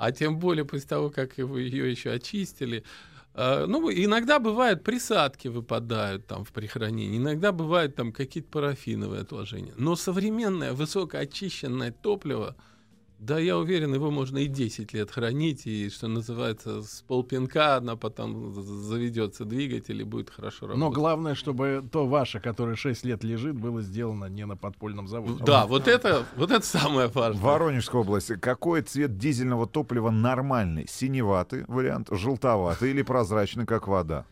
а 0.00 0.12
тем 0.12 0.38
более 0.38 0.64
после 0.64 0.88
того, 0.88 1.10
как 1.10 1.36
его, 1.38 1.58
ее 1.58 1.90
еще 1.90 2.10
очистили. 2.12 2.84
Э, 3.34 3.66
Ну, 3.68 3.90
иногда 3.90 4.38
бывают 4.38 4.82
присадки 4.82 5.48
выпадают 5.48 6.26
там 6.26 6.44
в 6.44 6.52
прихранении, 6.52 7.18
иногда 7.18 7.52
бывают 7.52 7.96
там 7.96 8.12
какие-то 8.12 8.48
парафиновые 8.50 9.20
отложения. 9.20 9.74
Но 9.76 9.96
современное 9.96 10.72
высокоочищенное 10.72 11.92
топливо, 11.92 12.56
да, 13.20 13.38
я 13.38 13.58
уверен, 13.58 13.94
его 13.94 14.10
можно 14.10 14.38
и 14.38 14.46
10 14.46 14.94
лет 14.94 15.10
хранить, 15.10 15.66
и, 15.66 15.90
что 15.90 16.08
называется, 16.08 16.82
с 16.82 17.04
полпинка 17.06 17.76
она 17.76 17.94
потом 17.94 18.54
заведется 18.62 19.44
двигатель 19.44 20.00
и 20.00 20.04
будет 20.04 20.30
хорошо 20.30 20.66
работать. 20.66 20.80
Но 20.80 20.90
главное, 20.90 21.34
чтобы 21.34 21.84
то 21.92 22.06
ваше, 22.06 22.40
которое 22.40 22.76
6 22.76 23.04
лет 23.04 23.22
лежит, 23.22 23.56
было 23.56 23.82
сделано 23.82 24.24
не 24.24 24.46
на 24.46 24.56
подпольном 24.56 25.06
заводе. 25.06 25.44
Да, 25.44 25.66
вот 25.66 25.86
это, 25.86 26.24
вот 26.36 26.50
это 26.50 26.64
самое 26.64 27.08
важное. 27.08 27.42
Воронежской 27.42 28.00
области. 28.00 28.36
Какой 28.36 28.80
цвет 28.80 29.18
дизельного 29.18 29.66
топлива 29.66 30.10
нормальный? 30.10 30.86
Синеватый 30.88 31.64
вариант, 31.68 32.08
желтоватый 32.10 32.90
или 32.90 33.02
прозрачный, 33.02 33.66
как 33.66 33.86
вода? 33.86 34.24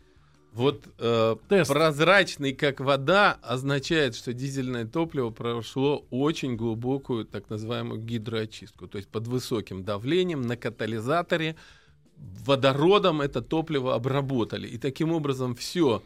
Вот 0.53 0.83
э, 0.97 1.35
Тест. 1.47 1.71
прозрачный, 1.71 2.53
как 2.53 2.79
вода, 2.79 3.37
означает, 3.43 4.15
что 4.15 4.33
дизельное 4.33 4.85
топливо 4.85 5.29
прошло 5.29 6.05
очень 6.09 6.55
глубокую 6.55 7.25
так 7.25 7.49
называемую 7.49 8.01
гидроочистку. 8.01 8.87
То 8.87 8.97
есть 8.97 9.09
под 9.09 9.27
высоким 9.27 9.83
давлением 9.83 10.41
на 10.41 10.57
катализаторе 10.57 11.55
водородом 12.17 13.21
это 13.21 13.41
топливо 13.41 13.95
обработали. 13.95 14.67
И 14.67 14.77
таким 14.77 15.11
образом 15.11 15.55
все, 15.55 16.03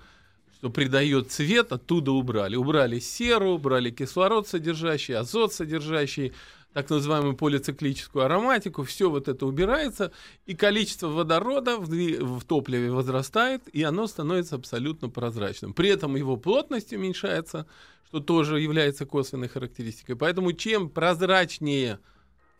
что 0.58 0.69
придает 0.69 1.32
цвет, 1.32 1.71
оттуда 1.71 2.12
убрали. 2.12 2.56
Убрали 2.56 2.99
серу, 2.99 3.51
убрали 3.51 3.91
кислород 3.91 4.47
содержащий, 4.47 5.15
азот 5.15 5.53
содержащий, 5.53 6.34
так 6.73 6.89
называемую 6.89 7.36
полициклическую 7.36 8.25
ароматику, 8.25 8.83
все 8.83 9.09
вот 9.09 9.27
это 9.27 9.45
убирается, 9.45 10.12
и 10.45 10.55
количество 10.55 11.07
водорода 11.07 11.77
в, 11.77 11.88
в 11.88 12.43
топливе 12.45 12.91
возрастает, 12.91 13.67
и 13.71 13.83
оно 13.83 14.07
становится 14.07 14.55
абсолютно 14.55 15.09
прозрачным. 15.09 15.73
При 15.73 15.89
этом 15.89 16.15
его 16.15 16.36
плотность 16.36 16.91
уменьшается, 16.93 17.67
что 18.07 18.19
тоже 18.19 18.59
является 18.59 19.05
косвенной 19.05 19.47
характеристикой. 19.47 20.15
Поэтому 20.15 20.53
чем 20.53 20.89
прозрачнее 20.89 21.99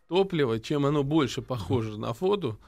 топливо, 0.08 0.60
чем 0.60 0.86
оно 0.86 1.04
больше 1.04 1.42
похоже 1.42 1.98
на 1.98 2.14
воду, 2.14 2.60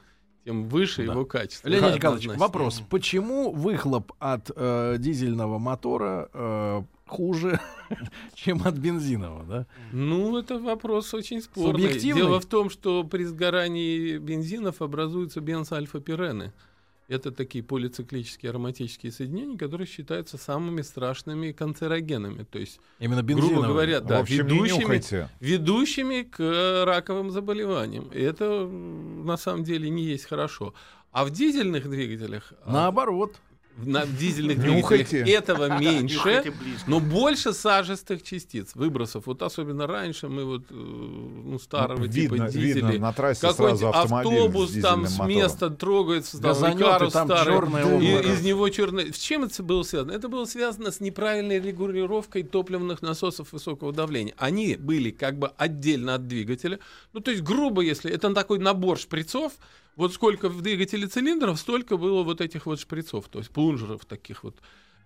тем 0.44 0.68
выше 0.68 1.04
Да. 1.04 1.12
его 1.12 1.24
качество. 1.24 1.68
Леонид 1.68 1.96
Николаевич, 1.96 2.28
вопрос. 2.36 2.82
Почему 2.88 3.52
выхлоп 3.52 4.12
от 4.18 4.50
э, 4.54 4.96
дизельного 4.98 5.58
мотора 5.58 6.28
э, 6.32 6.82
хуже, 7.06 7.60
чем 8.34 8.62
от 8.64 8.76
бензинового, 8.76 9.44
да? 9.44 9.66
Ну, 9.92 10.36
это 10.38 10.58
вопрос 10.58 11.14
очень 11.14 11.40
спорный. 11.40 11.84
Субъективный? 11.84 12.22
Дело 12.22 12.40
в 12.40 12.46
том, 12.46 12.70
что 12.70 13.04
при 13.04 13.24
сгорании 13.24 14.18
бензинов 14.18 14.82
образуются 14.82 15.40
бензоальфа-пирены. 15.40 16.52
Это 17.08 17.30
такие 17.30 17.62
полициклические 17.62 18.50
ароматические 18.50 19.12
соединения, 19.12 19.56
которые 19.56 19.86
считаются 19.86 20.38
самыми 20.38 20.82
страшными 20.82 21.52
канцерогенами. 21.52 22.42
То 22.42 22.58
есть, 22.58 22.80
Именно 22.98 23.22
грубо 23.22 23.62
говоря, 23.62 24.00
да, 24.00 24.18
общем, 24.18 24.44
ведущими, 24.44 25.28
ведущими 25.38 26.22
к 26.22 26.84
раковым 26.84 27.30
заболеваниям. 27.30 28.08
И 28.08 28.20
это 28.20 28.66
на 28.66 29.36
самом 29.36 29.62
деле 29.62 29.88
не 29.88 30.02
есть 30.02 30.24
хорошо. 30.24 30.74
А 31.12 31.24
в 31.24 31.30
дизельных 31.30 31.88
двигателях, 31.88 32.52
а, 32.64 32.72
Наоборот. 32.72 33.36
В- 33.76 33.86
на 33.86 34.06
дизельных 34.06 34.58
двигателях 34.60 35.28
этого 35.28 35.78
меньше, 35.80 36.52
но 36.86 37.00
больше 37.00 37.52
сажистых 37.52 38.22
частиц, 38.22 38.74
выбросов. 38.74 39.26
Вот 39.26 39.42
особенно 39.42 39.86
раньше 39.86 40.28
мы 40.28 40.44
вот, 40.44 40.62
э, 40.70 40.74
ну, 40.74 41.58
старого 41.58 41.98
Ну, 42.00 42.08
типа 42.08 42.34
видно, 42.34 42.48
дизелей. 42.50 42.72
видно 42.74 42.98
на 42.98 43.12
трассе 43.12 43.52
сразу 43.52 43.88
автобус 43.88 44.70
с 44.70 44.80
там 44.80 45.06
с 45.06 45.18
мотором. 45.18 45.28
места 45.30 45.70
трогается, 45.70 46.40
там 46.40 46.52
Икарус 46.76 47.10
старый, 47.12 48.02
и 48.02 48.32
из 48.32 48.42
него 48.42 48.68
черный. 48.68 49.12
С 49.12 49.18
чем 49.18 49.44
это 49.44 49.62
было 49.62 49.82
связано? 49.82 50.12
Это 50.12 50.28
было 50.28 50.44
связано 50.46 50.90
с 50.90 51.00
неправильной 51.00 51.60
регулировкой 51.60 52.42
топливных 52.42 53.02
насосов 53.02 53.52
высокого 53.52 53.92
давления. 53.92 54.34
Они 54.38 54.76
были 54.76 55.10
как 55.10 55.38
бы 55.38 55.50
отдельно 55.56 56.14
от 56.14 56.26
двигателя. 56.26 56.78
Ну, 57.12 57.20
то 57.20 57.30
есть, 57.30 57.42
грубо, 57.42 57.82
если 57.82 58.10
это 58.10 58.32
такой 58.34 58.58
набор 58.58 58.98
шприцов, 58.98 59.52
вот 59.96 60.12
сколько 60.12 60.48
в 60.48 60.62
двигателе 60.62 61.06
цилиндров, 61.06 61.58
столько 61.58 61.96
было 61.96 62.22
вот 62.22 62.40
этих 62.40 62.66
вот 62.66 62.78
шприцов, 62.80 63.28
то 63.28 63.38
есть 63.38 63.50
плунжеров 63.50 64.04
таких 64.04 64.44
вот. 64.44 64.56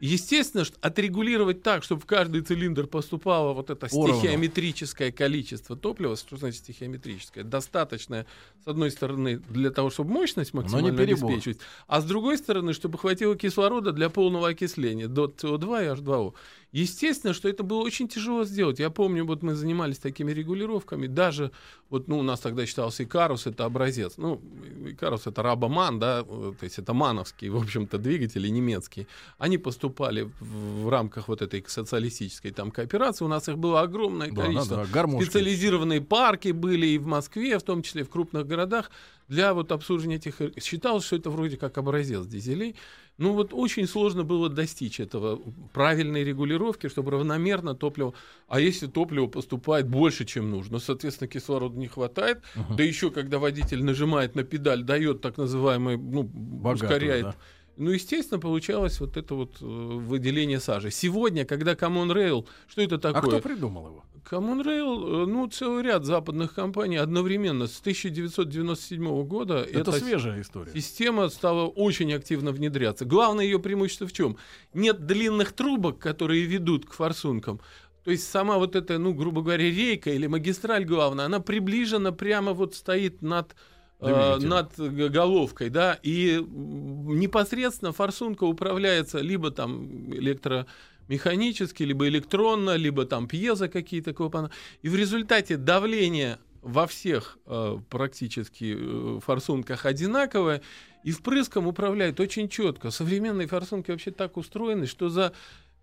Естественно, 0.00 0.64
что 0.64 0.78
отрегулировать 0.80 1.62
так, 1.62 1.84
чтобы 1.84 2.00
в 2.00 2.06
каждый 2.06 2.40
цилиндр 2.40 2.86
поступало 2.86 3.52
вот 3.52 3.68
это 3.68 3.86
Поровну. 3.86 4.14
стихиометрическое 4.14 5.12
количество 5.12 5.76
топлива, 5.76 6.16
что 6.16 6.38
значит 6.38 6.60
стихиометрическое, 6.60 7.44
достаточное, 7.44 8.26
с 8.64 8.68
одной 8.68 8.90
стороны, 8.90 9.42
для 9.50 9.70
того, 9.70 9.90
чтобы 9.90 10.10
мощность 10.10 10.54
максимально 10.54 11.02
обеспечивать, 11.02 11.58
а 11.86 12.00
с 12.00 12.04
другой 12.04 12.38
стороны, 12.38 12.72
чтобы 12.72 12.96
хватило 12.96 13.36
кислорода 13.36 13.92
для 13.92 14.08
полного 14.08 14.48
окисления 14.48 15.06
до 15.06 15.26
СО2 15.26 15.84
и 15.84 16.00
H2O. 16.00 16.32
Естественно, 16.72 17.34
что 17.34 17.48
это 17.48 17.62
было 17.62 17.80
очень 17.80 18.08
тяжело 18.08 18.44
сделать. 18.44 18.78
Я 18.78 18.90
помню, 18.90 19.24
вот 19.24 19.42
мы 19.42 19.54
занимались 19.54 19.98
такими 19.98 20.30
регулировками, 20.32 21.06
даже 21.06 21.50
вот, 21.88 22.06
ну, 22.06 22.18
у 22.20 22.22
нас 22.22 22.38
тогда 22.38 22.64
считался 22.66 23.02
Икарус, 23.02 23.46
это 23.46 23.64
образец. 23.64 24.14
Ну, 24.16 24.40
Икарус 24.86 25.26
это 25.26 25.42
Рабоман, 25.42 25.98
да, 25.98 26.24
э, 26.26 26.52
то 26.58 26.64
есть 26.64 26.78
это 26.78 26.94
мановские, 26.94 27.50
в 27.50 27.56
общем-то, 27.56 27.98
двигатели 27.98 28.48
немецкие. 28.48 29.08
Они 29.38 29.58
поступали 29.58 30.30
в, 30.38 30.84
в 30.84 30.88
рамках 30.88 31.26
вот 31.26 31.42
этой 31.42 31.64
социалистической 31.66 32.52
там 32.52 32.70
кооперации. 32.70 33.24
У 33.24 33.28
нас 33.28 33.48
их 33.48 33.58
было 33.58 33.80
огромное 33.80 34.30
Да, 34.30 34.42
количество. 34.42 34.76
да, 34.76 34.84
да, 34.84 34.88
гармошки. 34.92 35.24
Специализированные 35.24 36.00
парки 36.00 36.52
были 36.52 36.86
и 36.86 36.98
в 36.98 37.06
Москве, 37.06 37.58
в 37.58 37.62
том 37.64 37.82
числе 37.82 38.04
в 38.04 38.08
крупных 38.10 38.46
городах, 38.46 38.90
для 39.26 39.54
вот 39.54 39.72
обслуживания 39.72 40.16
этих... 40.16 40.36
Считалось, 40.62 41.04
что 41.04 41.16
это 41.16 41.30
вроде 41.30 41.56
как 41.56 41.78
образец 41.78 42.26
дизелей. 42.26 42.76
Ну 43.20 43.34
вот 43.34 43.52
очень 43.52 43.86
сложно 43.86 44.24
было 44.24 44.48
достичь 44.48 44.98
этого 44.98 45.38
правильной 45.74 46.24
регулировки, 46.24 46.88
чтобы 46.88 47.10
равномерно 47.10 47.74
топливо... 47.74 48.14
А 48.48 48.60
если 48.60 48.86
топливо 48.86 49.26
поступает 49.26 49.86
больше, 49.86 50.24
чем 50.24 50.50
нужно, 50.50 50.78
соответственно, 50.78 51.28
кислорода 51.28 51.78
не 51.78 51.86
хватает, 51.86 52.42
да 52.70 52.82
еще 52.82 53.10
когда 53.10 53.38
водитель 53.38 53.84
нажимает 53.84 54.34
на 54.36 54.42
педаль, 54.42 54.82
дает 54.84 55.20
так 55.20 55.36
называемый, 55.36 55.98
ну, 55.98 56.22
Богатую, 56.22 56.88
ускоряет 56.88 57.24
да. 57.24 57.34
Ну, 57.80 57.90
естественно, 57.90 58.38
получалось 58.38 59.00
вот 59.00 59.16
это 59.16 59.34
вот 59.34 59.56
э, 59.60 59.64
выделение 59.64 60.60
сажи. 60.60 60.90
Сегодня, 60.90 61.44
когда 61.44 61.72
Common 61.72 62.12
Rail, 62.14 62.46
что 62.68 62.82
это 62.82 62.96
А 62.96 62.98
такое? 62.98 63.40
кто 63.40 63.48
придумал 63.48 63.86
его? 63.86 64.04
Common 64.30 64.62
Rail, 64.62 65.22
э, 65.22 65.26
ну, 65.26 65.48
целый 65.48 65.82
ряд 65.82 66.04
западных 66.04 66.54
компаний 66.54 66.98
одновременно 66.98 67.66
с 67.66 67.80
1997 67.80 69.22
года. 69.24 69.66
Это 69.72 69.92
свежая 69.92 70.42
история. 70.42 70.70
Система 70.74 71.28
стала 71.30 71.66
очень 71.66 72.12
активно 72.12 72.52
внедряться. 72.52 73.04
Главное 73.06 73.44
ее 73.44 73.58
преимущество 73.58 74.06
в 74.06 74.12
чем? 74.12 74.36
Нет 74.74 75.06
длинных 75.06 75.52
трубок, 75.52 75.98
которые 75.98 76.44
ведут 76.44 76.86
к 76.86 76.92
форсункам. 76.92 77.60
То 78.04 78.10
есть 78.10 78.28
сама 78.28 78.58
вот 78.58 78.76
эта, 78.76 78.98
ну, 78.98 79.12
грубо 79.14 79.42
говоря, 79.42 79.64
рейка 79.64 80.10
или 80.10 80.26
магистраль 80.26 80.84
главная, 80.84 81.26
она 81.26 81.40
приближена 81.40 82.12
прямо 82.12 82.52
вот 82.52 82.74
стоит 82.74 83.22
над 83.22 83.54
э, 84.00 84.38
над 84.38 84.78
головкой, 84.78 85.70
да, 85.70 85.98
и 86.02 86.44
непосредственно 86.46 87.92
форсунка 87.92 88.44
управляется 88.44 89.18
либо 89.18 89.50
там 89.50 90.12
электромеханически, 90.12 91.82
либо 91.82 92.08
электронно, 92.08 92.76
либо 92.76 93.04
там 93.04 93.28
пьезо 93.28 93.68
какие-то. 93.68 94.50
И 94.82 94.88
в 94.88 94.94
результате 94.94 95.56
давление 95.56 96.38
во 96.62 96.86
всех 96.86 97.38
э, 97.46 97.78
практически 97.88 98.76
э, 98.78 99.20
форсунках 99.20 99.86
одинаковое, 99.86 100.62
и 101.04 101.12
впрыском 101.12 101.66
управляет 101.66 102.20
очень 102.20 102.48
четко. 102.48 102.90
Современные 102.90 103.46
форсунки 103.46 103.90
вообще 103.90 104.10
так 104.10 104.36
устроены, 104.36 104.86
что 104.86 105.08
за 105.08 105.32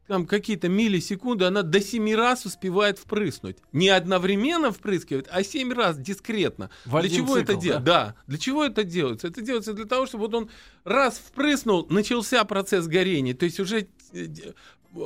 там 0.08 0.26
какие-то 0.26 0.70
миллисекунды 0.70 1.46
она 1.46 1.62
до 1.64 1.82
7 1.82 2.16
раз 2.16 2.46
успевает 2.46 2.98
впрыснуть. 2.98 3.58
Не 3.74 3.90
одновременно 3.90 4.72
впрыскивает, 4.72 5.28
а 5.30 5.44
7 5.44 5.74
раз 5.74 5.98
дискретно. 5.98 6.70
В 6.86 7.00
для 7.02 7.10
чего 7.10 7.36
цикл, 7.36 7.40
это 7.40 7.56
делать? 7.56 7.84
Да? 7.84 8.16
для 8.26 8.38
чего 8.38 8.64
это 8.64 8.84
делается? 8.84 9.28
Это 9.28 9.42
делается 9.42 9.74
для 9.74 9.86
того, 9.86 10.06
чтобы 10.06 10.26
вот 10.26 10.34
он 10.36 10.50
раз 10.84 11.18
впрыснул, 11.20 11.86
начался 11.90 12.44
процесс 12.46 12.88
горения. 12.88 13.34
То 13.34 13.46
есть 13.46 13.60
уже 13.60 13.88
э, 14.14 14.26
д- 14.26 14.54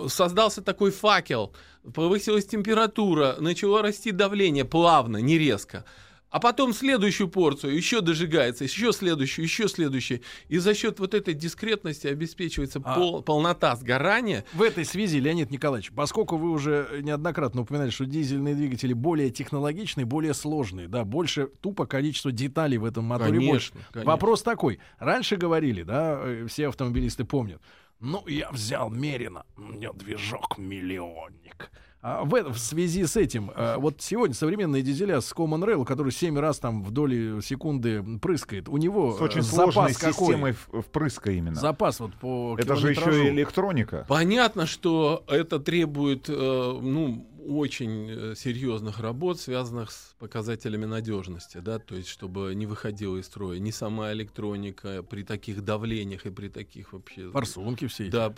создался 0.08 0.62
такой 0.62 0.92
факел, 0.92 1.54
повысилась 1.94 2.46
температура, 2.46 3.38
начало 3.40 3.82
расти 3.82 4.12
давление 4.12 4.66
плавно, 4.66 5.18
не 5.18 5.38
резко. 5.38 5.84
А 6.32 6.39
потом 6.39 6.74
следующую 6.74 7.28
порцию 7.28 7.76
еще 7.76 8.00
дожигается, 8.00 8.63
еще 8.63 8.94
следующую, 8.94 9.44
еще 9.44 9.67
следующую. 9.67 10.22
И 10.48 10.58
за 10.60 10.74
счет 10.74 11.00
вот 11.02 11.13
этой 11.13 11.34
дискретности 11.34 12.08
обеспечивается 12.08 12.80
А- 12.84 12.96
пол- 12.96 13.22
полнота 13.22 13.76
сгорания. 13.76 14.46
В 14.54 14.62
этой 14.62 14.86
связи, 14.86 15.20
Леонид 15.20 15.52
Николаевич, 15.52 15.91
поскольку 15.91 16.38
вы 16.38 16.52
уже 16.52 17.02
неоднократно 17.02 17.62
упоминали, 17.62 17.89
что 17.89 18.06
дизельные 18.06 18.56
двигатели 18.56 18.94
более 18.94 19.30
технологичные, 19.30 20.06
более 20.06 20.34
сложные, 20.34 20.88
да, 20.88 21.04
больше 21.04 21.48
тупо 21.60 21.86
количество 21.86 22.32
деталей 22.32 22.78
в 22.78 22.86
этом 22.86 23.04
моторе 23.04 23.39
больше. 23.41 23.72
Конечно, 23.74 23.91
конечно. 23.91 24.12
Вопрос 24.12 24.41
такой. 24.41 24.80
Раньше 25.00 25.36
говорили, 25.36 25.84
да, 25.84 26.17
э, 26.24 26.48
все 26.48 26.70
автомобилисты 26.70 27.26
помнят, 27.26 27.62
ну, 28.00 28.26
я 28.28 28.50
взял 28.52 28.89
Мерина, 28.89 29.46
у 29.58 29.62
меня 29.62 29.91
движок 29.91 30.58
миллионник. 30.58 31.72
А 32.04 32.24
в, 32.24 32.32
в 32.54 32.58
связи 32.58 33.06
с 33.06 33.16
этим, 33.16 33.52
э, 33.56 33.76
вот 33.78 34.02
сегодня 34.02 34.34
современные 34.34 34.82
дизеля 34.82 35.22
с 35.22 35.32
Common 35.34 35.64
Rail, 35.64 35.86
который 35.86 36.12
7 36.12 36.36
раз 36.40 36.58
там 36.58 36.84
в 36.84 36.90
доли 36.90 37.42
секунды 37.42 38.04
прыскает, 38.20 38.68
у 38.70 38.78
него 38.78 39.16
С 39.18 39.22
очень 39.22 39.42
э, 39.42 39.44
сложной 39.44 39.90
запас 39.94 39.98
какой? 39.98 40.14
системой 40.28 40.54
в- 40.54 40.82
впрыска 40.82 41.32
именно. 41.32 41.56
Запас 41.60 42.00
вот 42.00 42.16
по 42.16 42.56
Это 42.58 42.76
же 42.76 42.90
еще 42.90 43.28
и 43.28 43.30
электроника. 43.30 44.06
Понятно, 44.08 44.66
что 44.66 45.24
это 45.28 45.60
требует 45.60 46.28
э, 46.28 46.34
ну, 46.34 47.24
очень 47.48 48.10
э, 48.10 48.36
серьезных 48.36 49.00
работ, 49.00 49.40
связанных 49.40 49.92
с 49.92 50.16
показателями 50.20 50.86
надежности, 50.86 51.58
да, 51.58 51.80
то 51.80 51.96
есть 51.96 52.10
чтобы 52.10 52.54
не 52.56 52.66
выходила 52.66 53.18
из 53.18 53.26
строя 53.26 53.60
ни 53.60 53.72
сама 53.72 54.12
электроника 54.14 55.04
при 55.04 55.24
таких 55.24 55.64
давлениях 55.64 56.26
и 56.26 56.30
при 56.30 56.50
таких 56.50 56.94
вообще... 56.94 57.30
Форсунки 57.32 57.88
все 57.88 58.06
эти. 58.06 58.12
Да, 58.12 58.34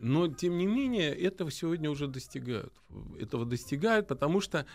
но 0.00 0.28
тем 0.28 0.58
не 0.58 0.66
менее 0.66 1.14
этого 1.14 1.50
сегодня 1.50 1.90
уже 1.90 2.06
достигают. 2.06 2.72
Этого 3.18 3.44
достигают, 3.44 4.08
потому 4.08 4.40
что, 4.40 4.66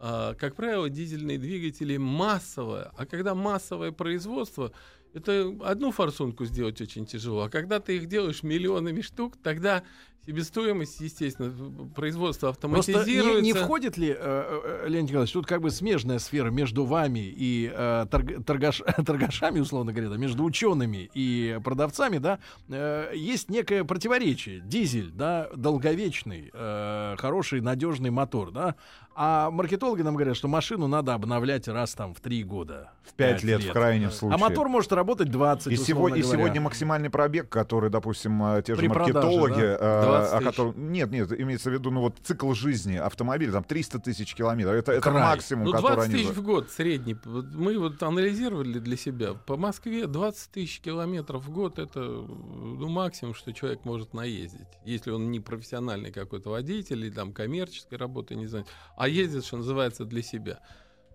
а, 0.00 0.34
как 0.34 0.56
правило, 0.56 0.88
дизельные 0.88 1.38
двигатели 1.38 1.96
массовое, 1.96 2.92
а 2.96 3.06
когда 3.06 3.34
массовое 3.34 3.92
производство, 3.92 4.72
это 5.14 5.54
одну 5.64 5.90
форсунку 5.90 6.44
сделать 6.44 6.80
очень 6.80 7.06
тяжело, 7.06 7.42
а 7.42 7.50
когда 7.50 7.80
ты 7.80 7.96
их 7.96 8.06
делаешь 8.06 8.42
миллионами 8.42 9.00
штук, 9.00 9.36
тогда 9.42 9.82
себестоимость, 10.28 11.00
естественно, 11.00 11.50
производство 11.94 12.52
Просто 12.52 12.68
не, 12.92 12.96
автоматизируется. 12.98 13.40
не 13.42 13.52
входит 13.54 13.96
ли, 13.96 14.10
э, 14.10 14.14
э, 14.18 14.88
Леонид 14.88 15.08
Николаевич, 15.08 15.32
тут 15.32 15.46
как 15.46 15.62
бы 15.62 15.70
смежная 15.70 16.18
сфера 16.18 16.50
между 16.50 16.84
вами 16.84 17.20
и 17.20 17.72
э, 17.74 18.06
торг- 18.10 18.44
торгаш- 18.44 18.82
торгашами, 19.04 19.60
условно 19.60 19.92
говоря, 19.92 20.10
да, 20.10 20.16
между 20.18 20.44
учеными 20.44 21.08
и 21.14 21.58
продавцами, 21.64 22.18
да, 22.18 22.40
э, 22.68 23.12
есть 23.14 23.48
некое 23.48 23.84
противоречие. 23.84 24.60
Дизель, 24.60 25.10
да, 25.10 25.48
долговечный, 25.56 26.50
э, 26.52 27.14
хороший, 27.16 27.62
надежный 27.62 28.10
мотор, 28.10 28.50
да, 28.50 28.74
а 29.20 29.50
маркетологи 29.50 30.02
нам 30.02 30.14
говорят, 30.14 30.36
что 30.36 30.46
машину 30.46 30.86
надо 30.86 31.14
обновлять 31.14 31.66
раз 31.66 31.92
там 31.94 32.14
в 32.14 32.20
три 32.20 32.44
года. 32.44 32.92
В 33.02 33.14
5 33.14 33.42
лет, 33.42 33.64
в 33.64 33.72
крайнем 33.72 34.08
А 34.08 34.10
случае. 34.12 34.38
мотор 34.38 34.68
может 34.68 34.92
работать 34.92 35.28
20, 35.30 35.72
И, 35.72 35.76
сегодня, 35.76 36.18
и 36.18 36.22
сегодня 36.22 36.60
максимальный 36.60 37.10
пробег, 37.10 37.48
который, 37.48 37.90
допустим, 37.90 38.40
э, 38.44 38.62
те 38.62 38.74
же 38.74 38.80
При 38.80 38.86
продаже, 38.88 39.14
маркетологи, 39.14 39.60
да? 39.80 40.17
20 40.20 40.34
о 40.34 40.50
котором... 40.50 40.92
Нет, 40.92 41.10
нет, 41.10 41.40
имеется 41.40 41.70
в 41.70 41.72
виду, 41.72 41.90
ну 41.90 42.00
вот 42.00 42.16
цикл 42.22 42.52
жизни 42.52 42.96
автомобиля, 42.96 43.52
там 43.52 43.64
300 43.64 43.98
тысяч 44.00 44.34
километров. 44.34 44.74
Это, 44.74 44.92
это 44.92 45.10
максимум, 45.10 45.66
Ну, 45.66 45.72
который 45.72 45.94
20 45.94 46.04
они... 46.10 46.22
тысяч 46.22 46.34
за- 46.34 46.40
в 46.40 46.44
год 46.44 46.70
средний. 46.70 47.16
Мы 47.24 47.78
вот 47.78 48.02
анализировали 48.02 48.78
для 48.78 48.96
себя. 48.96 49.34
По 49.34 49.56
Москве 49.56 50.06
20 50.06 50.50
тысяч 50.50 50.80
километров 50.80 51.44
в 51.44 51.50
год 51.50 51.78
это 51.78 52.00
ну, 52.00 52.88
максимум, 52.88 53.34
что 53.34 53.52
человек 53.52 53.84
может 53.84 54.14
наездить. 54.14 54.68
Если 54.84 55.10
он 55.10 55.30
не 55.30 55.40
профессиональный 55.40 56.12
какой-то 56.12 56.50
водитель 56.50 57.04
или 57.04 57.10
там 57.10 57.32
коммерческой 57.32 57.98
работой 57.98 58.36
не 58.36 58.46
знает, 58.46 58.66
а 58.96 59.08
ездит, 59.08 59.44
что 59.44 59.56
называется, 59.58 60.04
для 60.04 60.22
себя. 60.22 60.60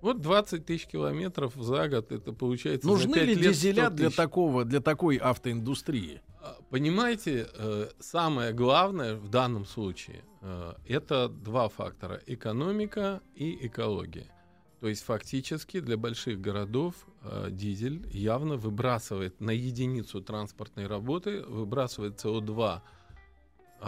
Вот 0.03 0.19
20 0.19 0.65
тысяч 0.65 0.85
километров 0.85 1.53
за 1.55 1.87
год, 1.87 2.11
это 2.11 2.33
получается 2.33 2.85
Нужны 2.85 3.15
ли 3.19 3.35
лет 3.35 3.37
100 3.37 3.49
дизеля 3.51 3.89
для 3.89 4.09
такого, 4.09 4.65
для 4.65 4.81
такой 4.81 5.15
автоиндустрии? 5.15 6.21
А, 6.41 6.57
Понимаете, 6.69 7.47
э, 7.57 7.87
самое 8.01 8.51
главное 8.51 9.15
в 9.15 9.29
данном 9.29 9.65
случае 9.65 10.25
э, 10.41 10.73
это 10.89 11.29
два 11.29 11.69
фактора: 11.69 12.19
экономика 12.27 13.21
и 13.33 13.65
экология. 13.65 14.27
То 14.81 14.89
есть 14.89 15.05
фактически 15.05 15.79
для 15.79 15.95
больших 15.95 16.41
городов 16.41 16.95
э, 17.21 17.47
дизель 17.49 18.05
явно 18.11 18.57
выбрасывает 18.57 19.39
на 19.39 19.51
единицу 19.51 20.19
транспортной 20.19 20.87
работы 20.87 21.43
выбрасывает 21.43 22.15
СО2 22.15 22.71
аж 22.73 22.81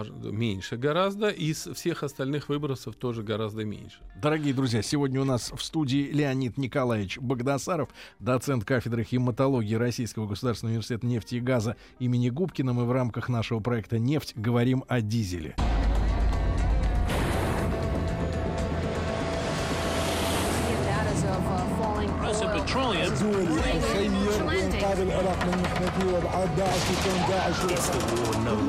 меньше 0.03 0.77
гораздо, 0.77 1.29
из 1.29 1.67
всех 1.67 2.03
остальных 2.03 2.49
выбросов 2.49 2.95
тоже 2.95 3.23
гораздо 3.23 3.65
меньше. 3.65 3.97
Дорогие 4.21 4.53
друзья, 4.53 4.81
сегодня 4.81 5.21
у 5.21 5.25
нас 5.25 5.51
в 5.51 5.62
студии 5.62 6.10
Леонид 6.12 6.58
Николаевич 6.58 7.17
Богдасаров, 7.19 7.89
доцент 8.19 8.65
кафедры 8.65 9.03
химатологии 9.03 9.75
Российского 9.75 10.27
государственного 10.27 10.73
университета 10.73 11.05
нефти 11.05 11.36
и 11.36 11.39
газа 11.39 11.75
имени 11.99 12.29
Губкина. 12.29 12.73
Мы 12.73 12.86
в 12.86 12.91
рамках 12.91 13.29
нашего 13.29 13.60
проекта 13.60 13.99
«Нефть» 13.99 14.34
говорим 14.36 14.84
о 14.88 15.01
дизеле. 15.01 15.55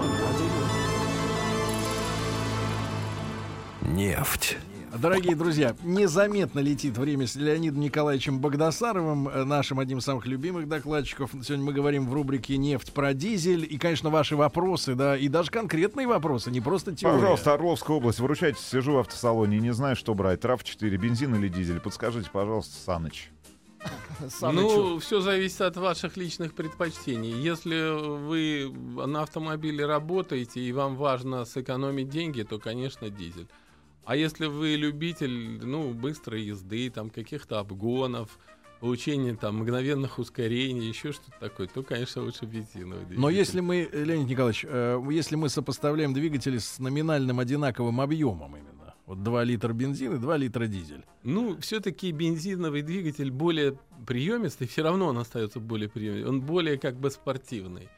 It's. 0.09 0.46
Нефть. 3.97 4.59
Дорогие 4.95 5.35
друзья, 5.35 5.75
незаметно 5.83 6.61
летит 6.61 6.99
время 6.99 7.27
с 7.27 7.35
Леонидом 7.35 7.81
Николаевичем 7.81 8.41
Богдасаровым, 8.41 9.27
э, 9.27 9.45
нашим 9.45 9.79
одним 9.79 9.99
из 9.99 10.05
самых 10.05 10.27
любимых 10.27 10.69
докладчиков. 10.69 11.31
Сегодня 11.33 11.65
мы 11.65 11.73
говорим 11.73 12.07
в 12.07 12.13
рубрике 12.13 12.59
«Нефть» 12.59 12.93
про 12.93 13.15
дизель. 13.15 13.67
И, 13.69 13.79
конечно, 13.79 14.11
ваши 14.11 14.37
вопросы, 14.37 14.95
да, 14.95 15.17
и 15.17 15.29
даже 15.29 15.51
конкретные 15.51 16.07
вопросы, 16.07 16.51
не 16.51 16.61
просто 16.61 16.95
теория. 16.95 17.17
Пожалуйста, 17.17 17.55
Орловская 17.55 17.97
область, 17.97 18.21
выручайте, 18.21 18.61
сижу 18.61 18.93
в 18.93 18.99
автосалоне, 18.99 19.61
не 19.61 19.73
знаю, 19.73 19.97
что 19.97 20.15
брать. 20.15 20.41
ТРАВ-4, 20.41 20.95
бензин 20.99 21.35
или 21.35 21.49
дизель? 21.49 21.81
Подскажите, 21.81 22.29
пожалуйста, 22.31 22.77
Саныч. 22.85 23.31
Ну, 24.43 24.99
все 24.99 25.21
зависит 25.21 25.63
от 25.63 25.79
ваших 25.79 26.19
личных 26.19 26.53
предпочтений. 26.53 27.33
Если 27.33 27.95
вы 28.19 28.71
на 29.07 29.23
автомобиле 29.23 29.87
работаете 29.87 30.61
и 30.61 30.71
вам 30.73 30.97
важно 30.97 31.47
сэкономить 31.47 32.11
деньги, 32.11 32.43
то, 32.43 32.59
конечно, 32.59 33.09
дизель. 33.09 33.49
А 34.07 34.15
если 34.15 34.47
вы 34.47 34.77
любитель, 34.77 35.65
ну, 35.65 35.93
быстрой 35.93 36.43
езды, 36.43 36.89
там, 36.91 37.11
каких-то 37.11 37.59
обгонов, 37.59 38.39
получения 38.79 39.35
там 39.35 39.59
мгновенных 39.59 40.21
ускорений, 40.21 40.87
еще 40.87 41.11
что-то 41.11 41.39
такое, 41.41 41.67
то, 41.67 41.83
конечно, 41.83 42.23
лучше 42.23 42.45
бензиновый 42.45 43.05
двигатель. 43.05 43.21
Но 43.21 43.31
если 43.31 43.61
мы, 43.61 43.89
э, 43.91 44.05
Леонид 44.05 44.29
Николаевич, 44.29 44.65
э, 44.69 45.03
если 45.11 45.35
мы 45.35 45.49
сопоставляем 45.49 46.15
двигатели 46.15 46.59
с 46.59 46.79
номинальным 46.79 47.41
одинаковым 47.41 48.01
объемом 48.01 48.57
именно, 48.57 48.95
вот 49.07 49.25
2 49.25 49.45
литра 49.45 49.73
бензин 49.73 50.15
и 50.15 50.19
2 50.19 50.37
литра 50.37 50.67
дизель. 50.67 51.05
Ну, 51.25 51.59
все-таки 51.61 52.13
бензиновый 52.13 52.83
двигатель 52.83 53.33
более 53.33 53.79
приемистый, 54.07 54.69
все 54.69 54.83
равно 54.83 55.07
он 55.07 55.19
остается 55.19 55.59
более 55.59 55.89
приемистый. 55.89 56.29
Он 56.29 56.41
более 56.43 56.79
как 56.79 56.97
бы 56.99 57.11
спортивный. 57.11 57.89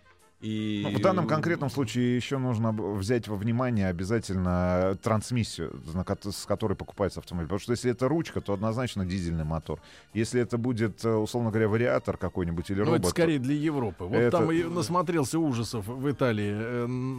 И... 0.40 0.83
Ну, 0.85 0.96
в 0.96 1.01
данном 1.03 1.27
конкретном 1.27 1.68
случае 1.68 2.14
еще 2.14 2.38
нужно 2.38 2.70
взять 2.70 3.27
во 3.27 3.35
внимание 3.37 3.88
обязательно 3.88 4.96
трансмиссию, 5.03 5.81
на 5.94 6.03
кото- 6.05 6.31
с 6.31 6.46
которой 6.46 6.74
покупается 6.74 7.18
автомобиль. 7.18 7.48
Потому 7.48 7.59
что 7.59 7.72
если 7.72 7.90
это 7.90 8.07
ручка, 8.07 8.40
то 8.40 8.53
однозначно 8.53 9.05
дизельный 9.05 9.42
мотор. 9.44 9.81
Если 10.14 10.40
это 10.40 10.57
будет, 10.57 11.05
э, 11.05 11.11
условно 11.12 11.51
говоря, 11.51 11.68
вариатор 11.68 12.16
какой-нибудь 12.16 12.70
или 12.70 12.79
Ну, 12.79 12.85
робот, 12.85 13.01
это 13.01 13.09
скорее 13.09 13.40
для 13.40 13.55
Европы. 13.57 14.05
Вот 14.05 14.16
Это- 14.16 14.38
там 14.38 14.53
и 14.53 14.62
насмотрелся 14.62 15.40
ужасов 15.40 15.87
в 15.88 16.09
Италии 16.09 16.53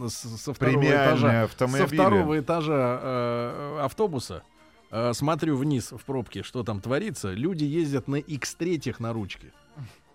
э, 0.06 0.08
со 0.08 0.54
второго 0.54 0.82
этажа. 0.82 1.30
Со 1.30 1.42
автомобили. 1.44 1.86
второго 1.86 2.38
этажа 2.40 3.00
э, 3.02 3.78
автобуса. 3.82 4.42
э, 4.90 5.12
смотрю 5.12 5.56
вниз 5.56 5.92
в 5.92 6.02
пробке, 6.06 6.42
что 6.42 6.62
там 6.64 6.80
творится. 6.80 7.32
Люди 7.32 7.64
ездят 7.64 8.08
на 8.08 8.16
X3 8.16 8.96
на 8.98 9.12
ручке. 9.12 9.52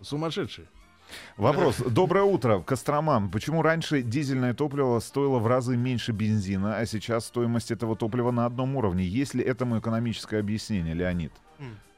Сумасшедшие. 0.01 0.67
Вопрос. 1.37 1.77
Доброе 1.77 2.23
утро, 2.23 2.61
Кострома. 2.61 3.29
Почему 3.31 3.61
раньше 3.61 4.01
дизельное 4.01 4.53
топливо 4.53 4.99
стоило 4.99 5.39
в 5.39 5.47
разы 5.47 5.75
меньше 5.77 6.11
бензина, 6.11 6.77
а 6.77 6.85
сейчас 6.85 7.25
стоимость 7.27 7.71
этого 7.71 7.95
топлива 7.95 8.31
на 8.31 8.45
одном 8.45 8.75
уровне? 8.75 9.05
Есть 9.05 9.33
ли 9.33 9.43
этому 9.43 9.79
экономическое 9.79 10.39
объяснение, 10.39 10.93
Леонид? 10.93 11.31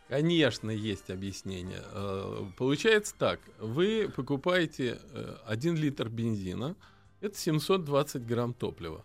Конечно, 0.10 0.69
есть 0.71 1.10
объяснение. 1.10 1.82
Э, 1.91 2.45
Получается 2.58 3.13
так. 3.17 3.39
Вы 3.60 4.10
покупаете 4.15 4.99
1 5.45 5.75
литр 5.75 6.08
бензина, 6.08 6.75
это 7.19 7.38
720 7.38 8.25
грамм 8.25 8.53
топлива. 8.53 9.03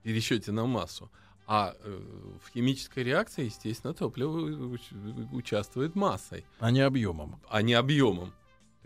В 0.00 0.02
пересчете 0.04 0.50
на 0.52 0.64
массу. 0.66 1.10
А 1.46 1.74
э, 1.84 2.00
в 2.44 2.50
химической 2.54 3.04
реакции, 3.04 3.44
естественно, 3.44 3.92
топливо 3.92 4.48
уч- 4.48 5.28
участвует 5.32 5.94
массой, 5.94 6.44
А 6.58 6.70
не 6.70 6.80
объемом. 6.80 7.38
а 7.48 7.60
не 7.62 7.74
объемом. 7.74 8.32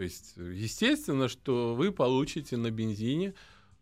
То 0.01 0.05
есть, 0.05 0.33
э, 0.39 0.55
естественно, 0.57 1.29
что 1.29 1.75
вы 1.75 1.93
получите 1.93 2.57
на 2.57 2.71
бензине, 2.71 3.35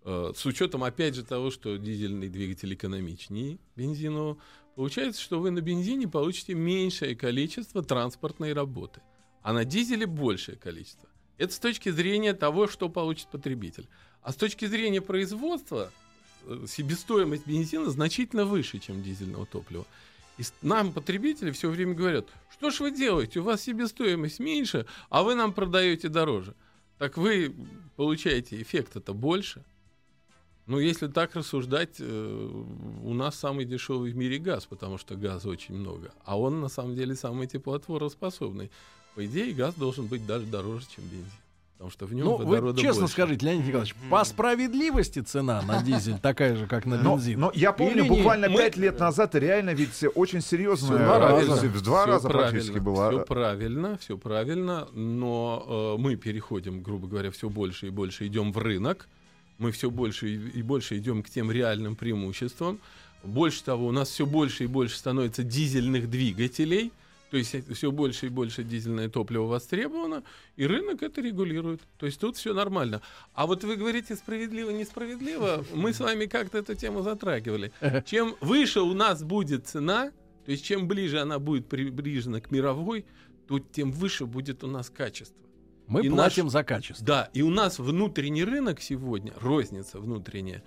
э, 0.02 0.32
с 0.34 0.44
учетом, 0.46 0.82
опять 0.82 1.14
же, 1.14 1.22
того, 1.22 1.52
что 1.52 1.76
дизельный 1.76 2.28
двигатель 2.28 2.74
экономичнее 2.74 3.60
бензинового, 3.76 4.36
получается, 4.74 5.22
что 5.22 5.38
вы 5.38 5.52
на 5.52 5.60
бензине 5.60 6.08
получите 6.08 6.54
меньшее 6.54 7.14
количество 7.14 7.84
транспортной 7.84 8.52
работы, 8.52 9.00
а 9.42 9.52
на 9.52 9.64
дизеле 9.64 10.06
большее 10.06 10.56
количество. 10.56 11.08
Это 11.36 11.52
с 11.52 11.60
точки 11.60 11.90
зрения 11.90 12.34
того, 12.34 12.66
что 12.66 12.88
получит 12.88 13.28
потребитель. 13.28 13.86
А 14.20 14.32
с 14.32 14.34
точки 14.34 14.64
зрения 14.64 15.00
производства, 15.00 15.92
э, 16.46 16.64
себестоимость 16.66 17.46
бензина 17.46 17.90
значительно 17.90 18.44
выше, 18.44 18.80
чем 18.80 19.04
дизельного 19.04 19.46
топлива. 19.46 19.86
И 20.38 20.42
нам, 20.62 20.92
потребители, 20.92 21.50
все 21.50 21.68
время 21.68 21.94
говорят, 21.94 22.26
что 22.50 22.70
ж 22.70 22.80
вы 22.80 22.90
делаете, 22.92 23.40
у 23.40 23.42
вас 23.42 23.62
себестоимость 23.62 24.38
меньше, 24.38 24.86
а 25.10 25.22
вы 25.22 25.34
нам 25.34 25.52
продаете 25.52 26.08
дороже. 26.08 26.54
Так 26.98 27.16
вы 27.16 27.54
получаете 27.96 28.60
эффект 28.62 28.96
это 28.96 29.12
больше. 29.12 29.64
Ну, 30.66 30.78
если 30.78 31.06
так 31.06 31.34
рассуждать, 31.34 31.96
э, 31.98 32.64
у 33.02 33.14
нас 33.14 33.38
самый 33.38 33.64
дешевый 33.64 34.12
в 34.12 34.16
мире 34.16 34.38
газ, 34.38 34.66
потому 34.66 34.98
что 34.98 35.16
газа 35.16 35.48
очень 35.48 35.74
много. 35.74 36.12
А 36.24 36.38
он, 36.38 36.60
на 36.60 36.68
самом 36.68 36.94
деле, 36.94 37.16
самый 37.16 37.46
теплотвороспособный. 37.46 38.70
По 39.14 39.24
идее, 39.24 39.54
газ 39.54 39.74
должен 39.74 40.06
быть 40.06 40.26
даже 40.26 40.44
дороже, 40.44 40.84
чем 40.94 41.04
бензин. 41.04 41.47
Потому 41.78 41.92
что 41.92 42.06
в 42.06 42.12
нем 42.12 42.24
Ну, 42.26 42.36
вы 42.38 42.44
водорода 42.44 42.80
честно 42.80 43.02
больше. 43.02 43.12
скажите, 43.12 43.46
Леонид 43.46 43.66
Николаевич, 43.66 43.94
по 44.10 44.24
справедливости 44.24 45.20
цена 45.20 45.62
на 45.62 45.80
дизель 45.80 46.18
такая 46.18 46.56
же, 46.56 46.66
как 46.66 46.86
на 46.86 46.98
Но, 47.00 47.14
бензин? 47.14 47.38
но 47.38 47.52
я 47.54 47.70
помню, 47.70 48.00
Или 48.02 48.08
буквально 48.08 48.48
пять 48.48 48.76
лет 48.76 48.98
назад 48.98 49.36
реально 49.36 49.74
ведь 49.74 49.90
очень 50.16 50.40
серьезная... 50.40 50.96
Всё, 50.98 51.06
два 51.06 51.18
раза. 51.20 51.68
В 51.68 51.82
два 51.82 52.06
раза 52.06 52.28
правильно, 52.28 52.50
практически 52.50 52.78
была. 52.80 53.10
Все 53.10 53.20
правильно, 53.24 53.96
все 53.98 54.18
правильно, 54.18 54.88
но 54.92 55.94
э, 55.96 56.02
мы 56.02 56.16
переходим, 56.16 56.82
грубо 56.82 57.06
говоря, 57.06 57.30
все 57.30 57.48
больше 57.48 57.86
и 57.86 57.90
больше 57.90 58.26
идем 58.26 58.50
в 58.50 58.58
рынок, 58.58 59.08
мы 59.58 59.70
все 59.70 59.88
больше 59.88 60.34
и 60.34 60.62
больше 60.62 60.98
идем 60.98 61.22
к 61.22 61.30
тем 61.30 61.48
реальным 61.52 61.94
преимуществам. 61.94 62.80
Больше 63.22 63.62
того, 63.62 63.86
у 63.86 63.92
нас 63.92 64.08
все 64.08 64.26
больше 64.26 64.64
и 64.64 64.66
больше 64.66 64.96
становится 64.96 65.44
дизельных 65.44 66.10
двигателей, 66.10 66.90
то 67.30 67.36
есть 67.36 67.54
все 67.72 67.92
больше 67.92 68.26
и 68.26 68.28
больше 68.28 68.64
дизельное 68.64 69.08
топливо 69.08 69.44
востребовано, 69.44 70.22
и 70.56 70.66
рынок 70.66 71.02
это 71.02 71.20
регулирует. 71.20 71.82
То 71.98 72.06
есть 72.06 72.20
тут 72.20 72.36
все 72.36 72.54
нормально. 72.54 73.02
А 73.34 73.46
вот 73.46 73.64
вы 73.64 73.76
говорите 73.76 74.16
справедливо, 74.16 74.70
несправедливо, 74.70 75.64
мы 75.74 75.92
с 75.92 76.00
вами 76.00 76.26
как-то 76.26 76.58
эту 76.58 76.74
тему 76.74 77.02
затрагивали. 77.02 77.72
Чем 78.06 78.34
выше 78.40 78.80
у 78.80 78.94
нас 78.94 79.22
будет 79.22 79.66
цена, 79.66 80.10
то 80.44 80.50
есть 80.50 80.64
чем 80.64 80.88
ближе 80.88 81.20
она 81.20 81.38
будет 81.38 81.68
приближена 81.68 82.40
к 82.40 82.50
мировой, 82.50 83.04
то 83.46 83.58
тем 83.58 83.92
выше 83.92 84.24
будет 84.24 84.64
у 84.64 84.66
нас 84.66 84.88
качество. 84.88 85.36
Мы 85.86 86.06
и 86.06 86.10
платим 86.10 86.44
наш- 86.44 86.52
за 86.52 86.64
качество. 86.64 87.06
Да, 87.06 87.30
и 87.34 87.42
у 87.42 87.50
нас 87.50 87.78
внутренний 87.78 88.44
рынок 88.44 88.80
сегодня, 88.80 89.32
розница 89.40 89.98
внутренняя, 89.98 90.62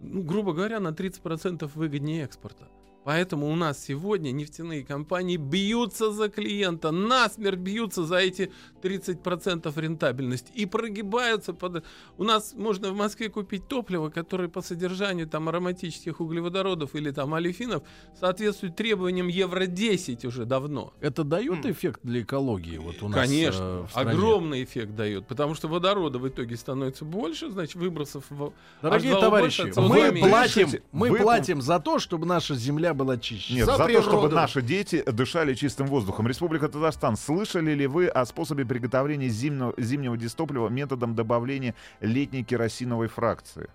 ну, 0.00 0.22
грубо 0.22 0.52
говоря, 0.52 0.80
на 0.80 0.88
30% 0.92 1.70
выгоднее 1.74 2.24
экспорта. 2.24 2.68
Поэтому 3.06 3.48
у 3.48 3.54
нас 3.54 3.84
сегодня 3.84 4.32
нефтяные 4.32 4.84
компании 4.84 5.36
бьются 5.36 6.10
за 6.10 6.28
клиента, 6.28 6.90
насмерть 6.90 7.60
бьются 7.60 8.04
за 8.04 8.16
эти 8.16 8.50
30% 8.82 9.80
рентабельности 9.80 10.50
и 10.52 10.66
прогибаются 10.66 11.52
под... 11.52 11.84
У 12.18 12.24
нас 12.24 12.54
можно 12.56 12.90
в 12.90 12.96
Москве 12.96 13.28
купить 13.28 13.68
топливо, 13.68 14.10
которое 14.10 14.48
по 14.48 14.60
содержанию 14.60 15.28
там 15.28 15.48
ароматических 15.48 16.20
углеводородов 16.20 16.96
или 16.96 17.12
там 17.12 17.32
олефинов 17.34 17.84
соответствует 18.18 18.74
требованиям 18.74 19.28
Евро-10 19.28 20.26
уже 20.26 20.44
давно. 20.44 20.92
Это 21.00 21.22
дает 21.22 21.64
эффект 21.64 22.00
для 22.02 22.22
экологии 22.22 22.78
вот 22.78 23.04
у 23.04 23.08
нас? 23.08 23.20
Конечно, 23.20 23.86
э, 23.94 24.00
огромный 24.00 24.64
эффект 24.64 24.96
дает, 24.96 25.28
потому 25.28 25.54
что 25.54 25.68
водорода 25.68 26.18
в 26.18 26.26
итоге 26.26 26.56
становится 26.56 27.04
больше, 27.04 27.50
значит 27.50 27.76
выбросов 27.76 28.24
в 28.30 28.52
Дорогие 28.82 29.12
H2O 29.12 29.20
товарищи, 29.20 29.62
больше, 29.62 29.80
CO2 29.80 30.12
мы 30.12 30.28
платим, 30.28 30.68
мы 30.90 31.10
вы- 31.10 31.18
платим 31.18 31.62
за 31.62 31.78
то, 31.78 32.00
чтобы 32.00 32.26
наша 32.26 32.56
земля 32.56 32.95
была 32.96 33.16
чище. 33.18 33.54
Нет, 33.54 33.66
за, 33.66 33.76
за, 33.76 33.86
то, 33.86 34.02
чтобы 34.02 34.28
наши 34.28 34.62
дети 34.62 35.02
дышали 35.06 35.54
чистым 35.54 35.86
воздухом. 35.86 36.26
Республика 36.26 36.68
Татарстан, 36.68 37.16
слышали 37.16 37.72
ли 37.72 37.86
вы 37.86 38.08
о 38.08 38.26
способе 38.26 38.64
приготовления 38.64 39.28
зимнего, 39.28 39.74
зимнего 39.76 40.16
дистоплива 40.16 40.68
методом 40.68 41.14
добавления 41.14 41.74
летней 42.00 42.42
керосиновой 42.42 43.08
фракции? 43.08 43.68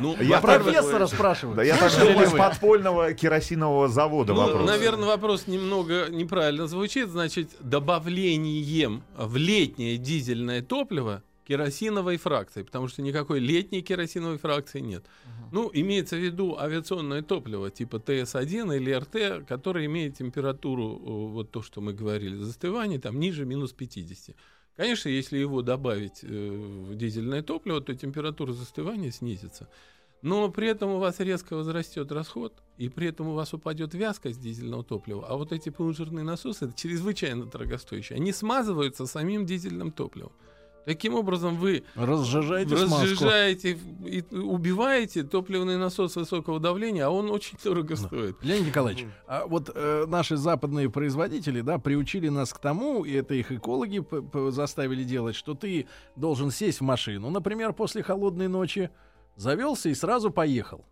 Ну, 0.00 0.16
Я 0.20 0.40
профессора 0.40 1.06
спрашиваю. 1.06 1.56
Да, 1.56 1.62
я 1.62 1.76
так 1.76 1.92
думаю, 1.98 2.26
с 2.26 2.32
вы? 2.32 2.38
подпольного 2.38 3.12
керосинового 3.12 3.88
завода 3.88 4.34
ну, 4.34 4.40
вопрос. 4.40 4.66
наверное, 4.66 5.06
вопрос 5.06 5.46
немного 5.46 6.08
неправильно 6.10 6.66
звучит. 6.66 7.08
Значит, 7.08 7.50
добавлением 7.60 9.02
в 9.16 9.36
летнее 9.36 9.96
дизельное 9.96 10.62
топливо 10.62 11.22
керосиновой 11.50 12.16
фракции, 12.16 12.62
потому 12.62 12.86
что 12.86 13.02
никакой 13.02 13.40
летней 13.40 13.82
керосиновой 13.82 14.38
фракции 14.38 14.78
нет. 14.78 15.04
Ну, 15.50 15.68
имеется 15.72 16.14
в 16.14 16.20
виду 16.20 16.56
авиационное 16.56 17.22
топливо 17.22 17.72
типа 17.72 17.96
ТС-1 17.96 18.76
или 18.76 18.92
РТ, 18.92 19.48
которое 19.48 19.86
имеет 19.86 20.16
температуру, 20.16 20.86
вот 21.32 21.50
то, 21.50 21.60
что 21.60 21.80
мы 21.80 21.92
говорили, 21.92 22.36
застывания, 22.36 23.00
там 23.00 23.18
ниже 23.18 23.44
минус 23.46 23.72
50. 23.72 24.36
Конечно, 24.76 25.08
если 25.08 25.38
его 25.38 25.62
добавить 25.62 26.20
э, 26.22 26.26
в 26.28 26.94
дизельное 26.94 27.42
топливо, 27.42 27.80
то 27.80 27.96
температура 27.96 28.52
застывания 28.52 29.10
снизится. 29.10 29.68
Но 30.22 30.48
при 30.50 30.68
этом 30.68 30.90
у 30.90 30.98
вас 30.98 31.18
резко 31.18 31.56
возрастет 31.56 32.12
расход, 32.12 32.62
и 32.78 32.88
при 32.88 33.08
этом 33.08 33.26
у 33.26 33.34
вас 33.34 33.52
упадет 33.52 33.92
вязкость 33.94 34.40
дизельного 34.40 34.84
топлива. 34.84 35.26
А 35.26 35.36
вот 35.36 35.50
эти 35.50 35.70
плунжерные 35.70 36.24
насосы, 36.24 36.66
это 36.66 36.74
чрезвычайно 36.76 37.46
дорогостоящие, 37.46 38.18
они 38.18 38.32
смазываются 38.32 39.06
самим 39.06 39.46
дизельным 39.46 39.90
топливом. 39.90 40.32
Таким 40.84 41.14
образом, 41.14 41.56
вы 41.56 41.84
Разжижайте 41.94 42.76
смазку. 42.76 43.02
разжижаете 43.02 43.78
и 44.04 44.24
убиваете 44.34 45.22
топливный 45.22 45.76
насос 45.76 46.16
высокого 46.16 46.58
давления, 46.58 47.06
а 47.06 47.10
он 47.10 47.30
очень 47.30 47.58
дорого 47.62 47.96
стоит. 47.96 48.36
Леонид 48.42 48.68
Николаевич, 48.68 49.06
а 49.26 49.46
вот 49.46 49.70
э, 49.74 50.06
наши 50.06 50.36
западные 50.36 50.90
производители, 50.90 51.60
да, 51.60 51.78
приучили 51.78 52.28
нас 52.28 52.52
к 52.52 52.58
тому, 52.58 53.04
и 53.04 53.12
это 53.12 53.34
их 53.34 53.52
экологи 53.52 54.02
заставили 54.50 55.04
делать, 55.04 55.36
что 55.36 55.54
ты 55.54 55.86
должен 56.16 56.50
сесть 56.50 56.80
в 56.80 56.84
машину, 56.84 57.30
например, 57.30 57.72
после 57.72 58.02
холодной 58.02 58.48
ночи, 58.48 58.90
завелся 59.36 59.88
и 59.88 59.94
сразу 59.94 60.30
поехал. 60.30 60.84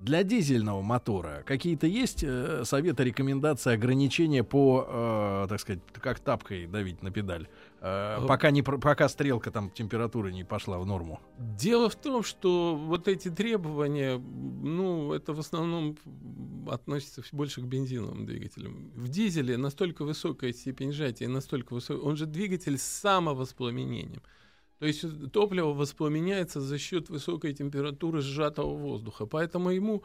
Для 0.00 0.24
дизельного 0.24 0.82
мотора 0.82 1.44
какие-то 1.46 1.86
есть 1.86 2.24
э, 2.24 2.62
советы, 2.64 3.04
рекомендации, 3.04 3.72
ограничения 3.72 4.42
по, 4.42 4.84
э, 4.88 5.46
так 5.48 5.60
сказать, 5.60 5.80
как 5.94 6.18
тапкой 6.18 6.66
давить 6.66 7.02
на 7.02 7.10
педаль, 7.12 7.46
э, 7.84 8.26
пока, 8.26 8.50
не, 8.50 8.62
пока 8.62 9.08
стрелка 9.08 9.50
там 9.50 9.70
температуры 9.70 10.32
не 10.32 10.44
пошла 10.44 10.78
в 10.78 10.86
норму? 10.86 11.20
Дело 11.38 11.88
в 11.88 11.96
том, 11.96 12.22
что 12.22 12.74
вот 12.76 13.08
эти 13.08 13.30
требования, 13.30 14.18
ну, 14.18 15.12
это 15.12 15.32
в 15.32 15.38
основном 15.38 15.96
относится 16.68 17.22
больше 17.32 17.60
к 17.60 17.64
бензиновым 17.64 18.26
двигателям. 18.26 18.90
В 18.94 19.08
дизеле 19.08 19.56
настолько 19.56 20.04
высокая 20.04 20.52
степень 20.52 20.92
сжатия, 20.92 21.28
настолько 21.28 21.74
высокая, 21.74 22.02
он 22.02 22.16
же 22.16 22.26
двигатель 22.26 22.78
с 22.78 22.82
самовоспламенением. 22.82 24.22
То 24.78 24.86
есть 24.86 25.04
топливо 25.32 25.72
воспламеняется 25.72 26.60
за 26.60 26.78
счет 26.78 27.08
высокой 27.08 27.54
температуры 27.54 28.20
сжатого 28.20 28.76
воздуха, 28.76 29.24
поэтому 29.26 29.70
ему, 29.70 30.02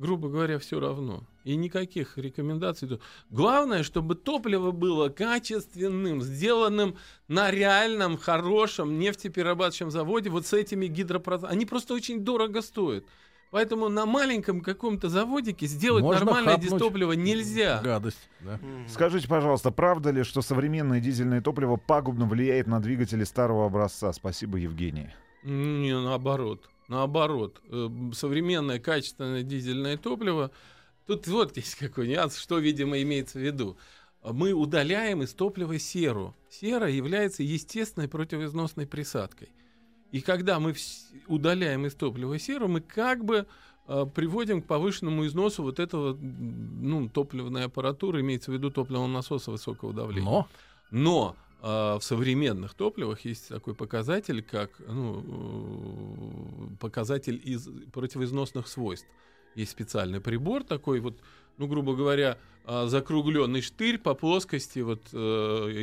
грубо 0.00 0.28
говоря, 0.28 0.58
все 0.58 0.80
равно. 0.80 1.24
И 1.44 1.56
никаких 1.56 2.16
рекомендаций. 2.16 2.98
Главное, 3.28 3.82
чтобы 3.82 4.14
топливо 4.14 4.70
было 4.70 5.10
качественным, 5.10 6.22
сделанным 6.22 6.96
на 7.28 7.50
реальном, 7.50 8.16
хорошем 8.16 8.98
нефтеперерабатывающем 8.98 9.90
заводе, 9.90 10.30
вот 10.30 10.46
с 10.46 10.54
этими 10.54 10.86
гидропроцессами. 10.86 11.52
Они 11.52 11.66
просто 11.66 11.94
очень 11.94 12.20
дорого 12.20 12.62
стоят. 12.62 13.04
Поэтому 13.50 13.88
на 13.88 14.06
маленьком 14.06 14.60
каком-то 14.60 15.08
заводике 15.08 15.66
сделать 15.66 16.04
Можно 16.04 16.24
нормальное 16.24 16.54
хапнуть 16.54 16.70
дистопливо 16.70 17.12
нельзя. 17.12 17.80
Гадость. 17.82 18.30
Да. 18.40 18.58
Скажите, 18.88 19.28
пожалуйста, 19.28 19.70
правда 19.70 20.10
ли, 20.10 20.22
что 20.22 20.40
современное 20.40 21.00
дизельное 21.00 21.42
топливо 21.42 21.76
пагубно 21.76 22.26
влияет 22.26 22.68
на 22.68 22.80
двигатели 22.80 23.24
старого 23.24 23.66
образца? 23.66 24.12
Спасибо, 24.12 24.56
Евгений. 24.56 25.08
Не, 25.42 25.98
наоборот. 26.00 26.70
Наоборот. 26.90 27.62
Э, 27.70 27.88
Современное 28.12 28.80
качественное 28.80 29.44
дизельное 29.44 29.96
топливо. 29.96 30.50
Тут 31.06 31.28
вот 31.28 31.56
есть 31.56 31.76
какой 31.76 32.08
нюанс, 32.08 32.36
что, 32.36 32.58
видимо, 32.58 33.00
имеется 33.00 33.38
в 33.38 33.42
виду. 33.42 33.78
Мы 34.24 34.52
удаляем 34.52 35.22
из 35.22 35.32
топлива 35.32 35.78
серу. 35.78 36.34
Сера 36.50 36.90
является 36.90 37.44
естественной 37.44 38.08
противоизносной 38.08 38.88
присадкой. 38.88 39.50
И 40.10 40.20
когда 40.20 40.58
мы 40.58 40.74
удаляем 41.28 41.86
из 41.86 41.94
топлива 41.94 42.36
серу, 42.40 42.66
мы 42.66 42.80
как 42.80 43.24
бы 43.24 43.46
э, 43.86 44.06
приводим 44.12 44.60
к 44.60 44.66
повышенному 44.66 45.24
износу 45.26 45.62
вот 45.62 45.78
этого 45.78 46.18
ну, 46.20 47.08
топливной 47.08 47.66
аппаратуры, 47.66 48.20
имеется 48.20 48.50
в 48.50 48.54
виду 48.54 48.72
топливного 48.72 49.06
насоса 49.06 49.52
высокого 49.52 49.92
давления. 49.92 50.28
Но 50.28 50.48
Но 50.90 51.36
в 51.62 52.00
современных 52.00 52.74
топливах 52.74 53.24
есть 53.24 53.48
такой 53.48 53.74
показатель, 53.74 54.42
как 54.42 54.70
ну, 54.86 55.24
э, 56.72 56.76
показатель 56.80 57.40
из 57.42 57.68
противоизносных 57.92 58.66
свойств. 58.66 59.06
Есть 59.54 59.72
специальный 59.72 60.20
прибор 60.20 60.64
такой 60.64 61.00
вот, 61.00 61.18
ну, 61.58 61.66
грубо 61.66 61.94
говоря, 61.94 62.38
э, 62.64 62.86
закругленный 62.86 63.60
штырь 63.60 63.98
по 63.98 64.14
плоскости 64.14 64.78
вот 64.78 65.02
э, 65.12 65.16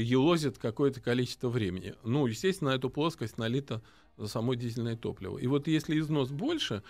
елозит 0.03 0.57
какое-то 0.57 1.01
количество 1.01 1.49
времени. 1.49 1.93
Ну, 2.03 2.25
естественно, 2.25 2.69
эту 2.69 2.89
плоскость 2.89 3.38
налито 3.38 3.82
само 4.25 4.55
дизельное 4.55 4.95
топливо. 4.95 5.38
И 5.38 5.47
вот 5.47 5.67
если 5.67 5.99
износ 5.99 6.30
больше, 6.30 6.82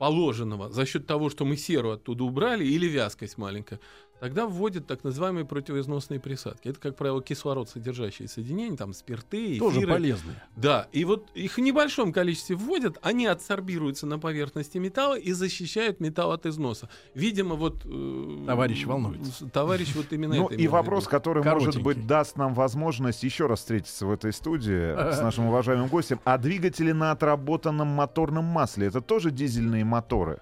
положенного 0.00 0.70
за 0.72 0.86
счет 0.86 1.06
того, 1.06 1.28
что 1.28 1.44
мы 1.44 1.58
серу 1.58 1.90
оттуда 1.90 2.24
убрали 2.24 2.64
или 2.64 2.86
вязкость 2.86 3.36
маленькая, 3.36 3.80
тогда 4.20 4.46
вводят 4.46 4.86
так 4.86 5.02
называемые 5.02 5.44
противоизносные 5.44 6.20
присадки. 6.20 6.68
Это, 6.68 6.78
как 6.78 6.96
правило, 6.96 7.22
кислород 7.22 7.68
содержащие 7.68 8.28
соединения, 8.28 8.76
там 8.76 8.92
спирты, 8.92 9.56
эфиры. 9.56 9.58
Тоже 9.58 9.86
полезные. 9.86 10.36
Да, 10.56 10.86
и 10.92 11.04
вот 11.04 11.30
их 11.34 11.56
в 11.56 11.60
небольшом 11.60 12.12
количестве 12.12 12.54
вводят, 12.56 12.98
они 13.02 13.26
адсорбируются 13.26 14.06
на 14.06 14.18
поверхности 14.18 14.78
металла 14.78 15.18
и 15.18 15.32
защищают 15.32 16.00
металл 16.00 16.32
от 16.32 16.46
износа. 16.46 16.88
Видимо, 17.14 17.54
вот... 17.54 17.82
э, 17.84 18.44
Товарищ 18.46 18.84
волнуется. 18.84 19.48
Товарищ 19.48 19.94
вот 19.94 20.12
именно 20.12 20.34
Ну 20.34 20.46
и 20.48 20.68
вопрос, 20.68 21.08
который, 21.08 21.42
может 21.42 21.82
быть, 21.82 22.06
даст 22.06 22.36
нам 22.36 22.54
возможность 22.54 23.22
еще 23.22 23.46
раз 23.46 23.60
встретиться 23.60 24.06
в 24.06 24.12
этой 24.12 24.32
студии 24.32 25.12
с 25.12 25.20
нашим 25.22 25.46
уважаемым 25.46 25.88
гостем. 25.88 26.20
А 26.24 26.36
двигатели 26.36 26.92
на 26.92 27.12
отработанном 27.12 27.88
моторном 27.88 28.44
масле— 28.44 28.86
это 28.88 29.00
тоже 29.00 29.30
дизельные 29.30 29.84
моторы? 29.84 30.40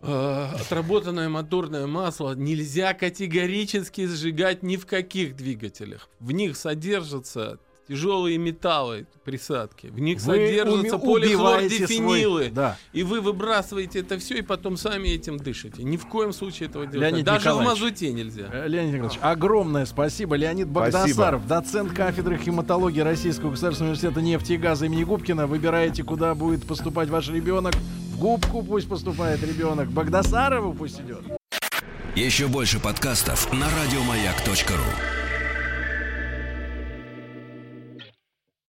Э, 0.00 0.46
Отработанное 0.60 1.28
моторное 1.28 1.86
масло 1.86 2.34
нельзя 2.34 2.94
категорически 2.94 4.06
сжигать 4.06 4.62
ни 4.62 4.76
в 4.76 4.86
каких 4.86 5.34
двигателях. 5.36 6.08
В 6.20 6.30
них 6.32 6.56
содержатся 6.56 7.58
тяжелые 7.88 8.36
металлы 8.38 9.06
присадки, 9.24 9.86
в 9.86 9.98
них 9.98 10.18
Вы 10.20 10.34
содержатся 10.34 10.98
полихлордифенилы. 10.98 12.42
свой- 12.44 12.50
Да. 12.50 12.76
И 12.92 13.02
вы 13.02 13.20
выбрасываете 13.22 14.00
это 14.00 14.18
все 14.18 14.38
и 14.38 14.42
потом 14.42 14.76
сами 14.76 15.08
этим 15.08 15.38
дышите. 15.38 15.82
Ни 15.82 15.96
в 15.96 16.06
коем 16.06 16.32
случае 16.32 16.68
этого 16.68 16.86
делать. 16.86 17.00
Леонид 17.10 17.26
нельзя. 17.26 17.32
Даже 17.32 17.44
Николаевич. 17.48 17.78
в 17.78 17.82
мазуте 17.82 18.12
нельзя. 18.12 18.48
Э, 18.52 18.68
Леонид 18.68 18.92
Николаевич, 18.94 19.18
огромное 19.22 19.86
спасибо. 19.86 20.36
Леонид 20.36 20.68
Богдасаров, 20.68 21.46
доцент 21.48 21.92
кафедры 21.92 22.36
хематологии 22.38 23.00
Российского 23.00 23.50
государственного 23.50 23.92
университета 23.94 24.20
нефти 24.22 24.52
и 24.52 24.56
газа 24.58 24.86
имени 24.86 25.04
Губкина. 25.04 25.46
Выбираете, 25.46 26.04
куда 26.04 26.34
будет 26.34 26.66
поступать 26.66 27.08
ваш 27.08 27.28
ребенок. 27.30 27.74
Губку 28.18 28.62
пусть 28.64 28.88
поступает 28.88 29.42
ребенок. 29.42 29.88
Богдасарову 29.90 30.74
пусть 30.74 31.00
идет. 31.00 31.22
Еще 32.16 32.48
больше 32.48 32.80
подкастов 32.80 33.52
на 33.52 33.66
радиомаяк.ру. 33.70 35.17